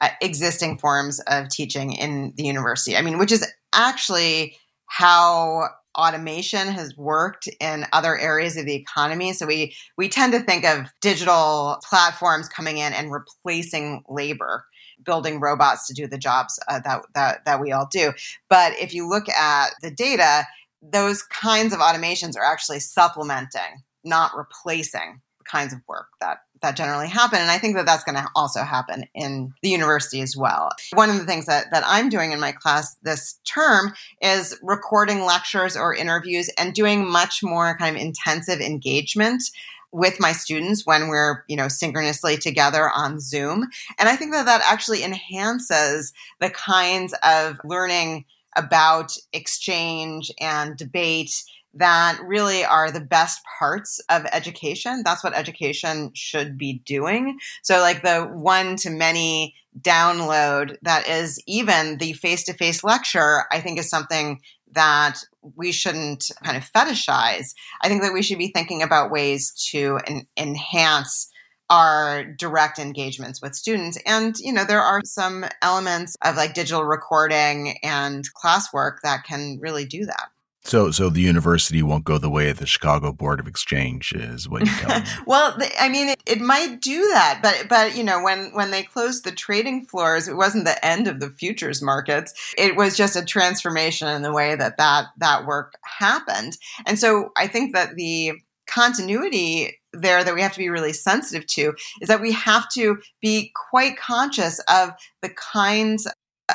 uh, 0.01 0.11
existing 0.21 0.79
forms 0.79 1.21
of 1.21 1.49
teaching 1.49 1.93
in 1.93 2.33
the 2.37 2.45
university. 2.45 2.97
I 2.97 3.03
mean, 3.03 3.19
which 3.19 3.33
is 3.33 3.51
actually 3.73 4.57
how 4.87 5.69
automation 5.97 6.69
has 6.69 6.97
worked 6.97 7.49
in 7.61 7.85
other 7.93 8.17
areas 8.17 8.57
of 8.57 8.67
the 8.67 8.75
economy. 8.75 9.33
So 9.33 9.47
we 9.47 9.75
we 9.97 10.09
tend 10.09 10.33
to 10.33 10.41
think 10.41 10.65
of 10.65 10.87
digital 11.01 11.79
platforms 11.89 12.49
coming 12.49 12.79
in 12.79 12.93
and 12.93 13.11
replacing 13.13 14.05
labor, 14.09 14.65
building 15.05 15.41
robots 15.41 15.87
to 15.89 15.95
do 15.95 16.07
the 16.07 16.19
jobs 16.19 16.59
uh, 16.69 16.81
that, 16.85 17.03
that 17.15 17.45
that 17.45 17.61
we 17.61 17.73
all 17.73 17.89
do. 17.91 18.13
But 18.49 18.75
if 18.79 18.95
you 18.95 19.09
look 19.09 19.29
at 19.29 19.71
the 19.83 19.91
data, 19.91 20.47
those 20.83 21.23
kinds 21.23 21.73
of 21.73 21.81
automations 21.81 22.37
are 22.37 22.45
actually 22.45 22.81
supplementing, 22.81 23.83
not 24.05 24.37
replacing 24.37 25.21
the 25.39 25.45
kinds 25.45 25.73
of 25.73 25.81
work 25.89 26.09
that 26.21 26.39
that 26.61 26.77
generally 26.77 27.09
happen. 27.09 27.39
And 27.41 27.51
i 27.51 27.59
think 27.59 27.77
that 27.77 27.87
that's 27.87 28.05
going 28.05 28.17
to 28.17 28.27
also 28.35 28.63
happen 28.63 29.05
in 29.15 29.53
the 29.63 29.69
university 29.69 30.21
as 30.21 30.37
well. 30.37 30.71
One 30.95 31.11
of 31.11 31.19
the 31.19 31.25
things 31.25 31.47
that, 31.47 31.67
that 31.73 31.85
i'm 31.87 32.09
doing 32.09 32.33
in 32.33 32.41
my 32.41 32.53
class 32.53 32.97
this 33.03 33.39
term 33.45 33.95
is 34.21 34.59
recording 34.63 35.25
lectures 35.25 35.77
or 35.77 35.95
interviews 35.95 36.51
and 36.59 36.75
doing 36.75 37.09
much 37.09 37.43
more 37.43 37.77
kind 37.79 37.97
of 37.97 38.03
intensive 38.03 38.61
engagement 38.61 39.43
with 39.91 40.21
my 40.21 40.33
students 40.33 40.85
when 40.85 41.09
we're 41.09 41.45
you 41.49 41.57
know 41.57 41.69
synchronously 41.69 42.37
together 42.37 42.91
on 42.95 43.21
zoom. 43.21 43.69
And 43.99 44.09
i 44.09 44.17
think 44.17 44.33
that 44.33 44.47
that 44.47 44.63
actually 44.65 45.03
enhances 45.03 46.13
the 46.41 46.51
kinds 46.51 47.15
of 47.23 47.59
learning 47.65 48.25
about 48.59 49.13
exchange 49.33 50.31
and 50.41 50.77
debate 50.77 51.33
that 51.75 52.19
really 52.25 52.65
are 52.65 52.91
the 52.91 53.01
best 53.01 53.41
parts 53.59 54.01
of 54.09 54.25
education. 54.33 55.03
That's 55.05 55.23
what 55.23 55.35
education 55.35 56.11
should 56.15 56.59
be 56.59 56.83
doing. 56.85 57.39
So, 57.63 57.79
like 57.81 58.03
the 58.03 58.25
one 58.25 58.77
to 58.77 58.91
many 58.91 59.55
download 59.81 60.77
that 60.83 61.09
is 61.09 61.41
even 61.47 61.99
the 61.99 62.15
face 62.15 62.45
to 62.45 62.53
face 62.53 62.83
lecture, 62.83 63.45
I 63.53 63.61
think 63.61 63.79
is 63.79 63.89
something 63.89 64.41
that 64.73 65.19
we 65.57 65.73
shouldn't 65.73 66.31
kind 66.43 66.57
of 66.57 66.71
fetishize. 66.71 67.55
I 67.83 67.89
think 67.89 68.03
that 68.03 68.13
we 68.13 68.23
should 68.23 68.39
be 68.39 68.51
thinking 68.53 68.83
about 68.83 69.11
ways 69.11 69.53
to 69.71 69.99
en- 70.07 70.27
enhance 70.37 71.31
our 71.71 72.25
direct 72.25 72.79
engagements 72.79 73.43
with 73.43 73.55
students. 73.55 73.99
And, 74.07 74.37
you 74.39 74.53
know, 74.53 74.65
there 74.65 74.83
are 74.83 75.03
some 75.05 75.45
elements 75.63 76.17
of 76.23 76.37
like 76.37 76.55
digital 76.55 76.85
recording 76.85 77.79
and 77.83 78.25
classwork 78.35 78.97
that 79.03 79.25
can 79.25 79.59
really 79.61 79.85
do 79.85 80.07
that. 80.07 80.31
So, 80.69 80.91
so 80.91 81.09
the 81.09 81.23
university 81.23 81.83
won't 81.83 82.05
go 82.05 82.19
the 82.19 82.29
way 82.29 82.51
of 82.51 82.59
the 82.59 82.67
Chicago 82.67 83.11
Board 83.11 83.41
of 83.41 83.47
Exchange, 83.47 84.13
is 84.13 84.51
what 84.51 84.67
you 84.67 84.73
tell 84.73 85.01
me. 85.01 85.07
well, 85.27 85.57
I 85.81 85.89
mean, 85.89 86.09
it, 86.09 86.23
it, 86.27 86.41
might 86.43 86.83
do 86.83 87.01
that, 87.09 87.41
but 87.43 87.69
but 87.71 87.97
you 87.97 88.05
know, 88.05 88.23
when 88.23 88.51
when 88.53 88.71
they 88.71 88.83
closed 88.83 89.25
the 89.25 89.31
trading 89.31 89.87
floors, 89.87 90.29
it 90.29 90.37
wasn't 90.37 90.67
the 90.67 90.85
end 90.85 91.09
of 91.09 91.21
the 91.21 91.31
futures 91.31 91.81
markets. 91.81 92.35
It 92.59 92.77
was 92.77 92.99
just 92.99 93.17
a 93.17 93.25
transformation 93.25 94.09
in 94.09 94.21
the 94.21 94.33
way 94.33 94.57
that 94.57 94.77
that 94.77 95.07
that 95.17 95.47
work 95.47 95.73
happened. 95.85 96.59
And 96.85 96.99
so, 96.99 97.31
I 97.39 97.47
think 97.47 97.75
that 97.75 97.95
the 97.95 98.33
continuity 98.69 99.79
there 99.93 100.23
that 100.23 100.35
we 100.35 100.43
have 100.43 100.53
to 100.53 100.59
be 100.59 100.69
really 100.69 100.93
sensitive 100.93 101.47
to 101.47 101.73
is 102.01 102.09
that 102.09 102.21
we 102.21 102.33
have 102.33 102.69
to 102.75 102.99
be 103.21 103.53
quite 103.71 103.97
conscious 103.97 104.61
of 104.69 104.91
the 105.23 105.31
kinds 105.31 106.07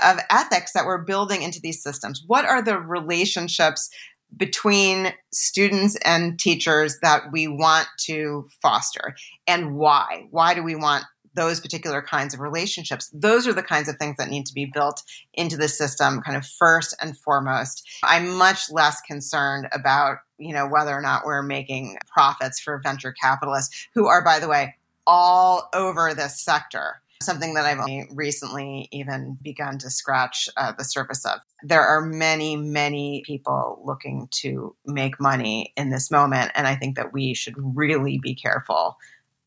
of 0.04 0.20
ethics 0.30 0.74
that 0.74 0.86
we're 0.86 1.04
building 1.04 1.42
into 1.42 1.60
these 1.62 1.82
systems. 1.82 2.24
What 2.26 2.46
are 2.46 2.62
the 2.62 2.78
relationships 2.78 3.90
between 4.36 5.14
students 5.32 5.96
and 6.04 6.40
teachers 6.40 6.98
that 7.02 7.32
we 7.32 7.48
want 7.48 7.88
to 8.02 8.48
foster 8.62 9.16
and 9.46 9.76
why? 9.76 10.26
Why 10.32 10.54
do 10.54 10.64
we 10.64 10.76
want 10.76 11.06
those 11.36 11.60
particular 11.60 12.02
kinds 12.02 12.34
of 12.34 12.40
relationships? 12.40 13.10
Those 13.14 13.48
are 13.48 13.54
the 13.54 13.64
kinds 13.64 13.90
of 13.90 13.98
things 13.98 14.18
that 14.18 14.30
need 14.30 14.46
to 14.48 14.54
be 14.54 14.66
built 14.66 15.04
into 15.34 15.58
the 15.58 15.68
system 15.68 16.22
kind 16.22 16.38
of 16.38 16.46
first 16.46 16.96
and 17.02 17.18
foremost. 17.18 17.88
I'm 18.04 18.30
much 18.38 18.72
less 18.72 19.02
concerned 19.02 19.68
about, 19.72 20.20
you 20.38 20.54
know, 20.54 20.68
whether 20.68 20.92
or 20.92 21.02
not 21.02 21.26
we're 21.26 21.42
making 21.42 21.98
profits 22.12 22.60
for 22.60 22.82
venture 22.84 23.14
capitalists 23.14 23.88
who 23.94 24.08
are 24.08 24.24
by 24.24 24.40
the 24.40 24.48
way 24.48 24.76
all 25.06 25.70
over 25.74 26.14
this 26.14 26.40
sector 26.40 27.02
something 27.24 27.54
that 27.54 27.66
I've 27.66 27.80
only 27.80 28.08
recently 28.12 28.88
even 28.92 29.38
begun 29.42 29.78
to 29.80 29.90
scratch 29.90 30.50
uh, 30.58 30.74
the 30.78 30.84
surface 30.84 31.26
of. 31.26 31.40
There 31.64 31.82
are 31.82 32.02
many, 32.02 32.56
many 32.56 33.24
people 33.26 33.82
looking 33.84 34.28
to 34.42 34.76
make 34.86 35.20
money 35.20 35.74
in 35.76 35.90
this 35.90 36.12
moment, 36.12 36.52
and 36.54 36.68
I 36.68 36.76
think 36.76 36.96
that 36.98 37.14
we 37.14 37.34
should 37.34 37.56
really 37.58 38.20
be 38.20 38.36
careful 38.36 38.98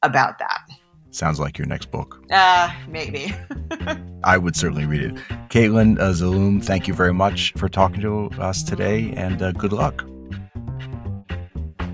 about 0.03 0.39
that. 0.39 0.61
Sounds 1.17 1.41
like 1.41 1.57
your 1.57 1.67
next 1.67 1.91
book. 1.91 2.23
Uh, 2.31 2.71
maybe. 2.89 3.35
I 4.25 4.37
would 4.37 4.55
certainly 4.55 4.85
read 4.85 5.01
it. 5.01 5.15
Caitlin 5.49 5.99
uh, 5.99 6.11
Zaloom, 6.11 6.63
thank 6.63 6.87
you 6.87 6.93
very 6.93 7.15
much 7.15 7.55
for 7.57 7.71
talking 7.71 8.03
to 8.03 8.29
us 8.39 8.63
today, 8.63 9.15
and 9.17 9.41
uh, 9.41 9.53
good 9.53 9.73
luck. 9.73 10.05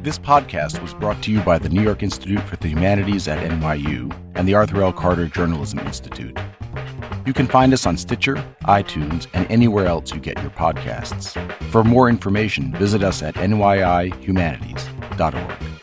This 0.02 0.18
podcast 0.18 0.82
was 0.82 0.92
brought 0.94 1.22
to 1.22 1.30
you 1.30 1.40
by 1.42 1.58
the 1.58 1.68
New 1.68 1.82
York 1.82 2.02
Institute 2.02 2.40
for 2.40 2.56
the 2.56 2.66
Humanities 2.66 3.28
at 3.28 3.38
NYU 3.48 4.12
and 4.34 4.48
the 4.48 4.54
Arthur 4.54 4.82
L. 4.82 4.92
Carter 4.92 5.28
Journalism 5.28 5.78
Institute. 5.78 6.36
You 7.24 7.32
can 7.32 7.46
find 7.46 7.72
us 7.72 7.86
on 7.86 7.96
Stitcher, 7.96 8.44
iTunes, 8.64 9.28
and 9.34 9.48
anywhere 9.48 9.86
else 9.86 10.12
you 10.12 10.18
get 10.18 10.42
your 10.42 10.50
podcasts. 10.50 11.40
For 11.70 11.84
more 11.84 12.08
information, 12.08 12.74
visit 12.74 13.04
us 13.04 13.22
at 13.22 13.36
nyihumanities.org. 13.36 15.81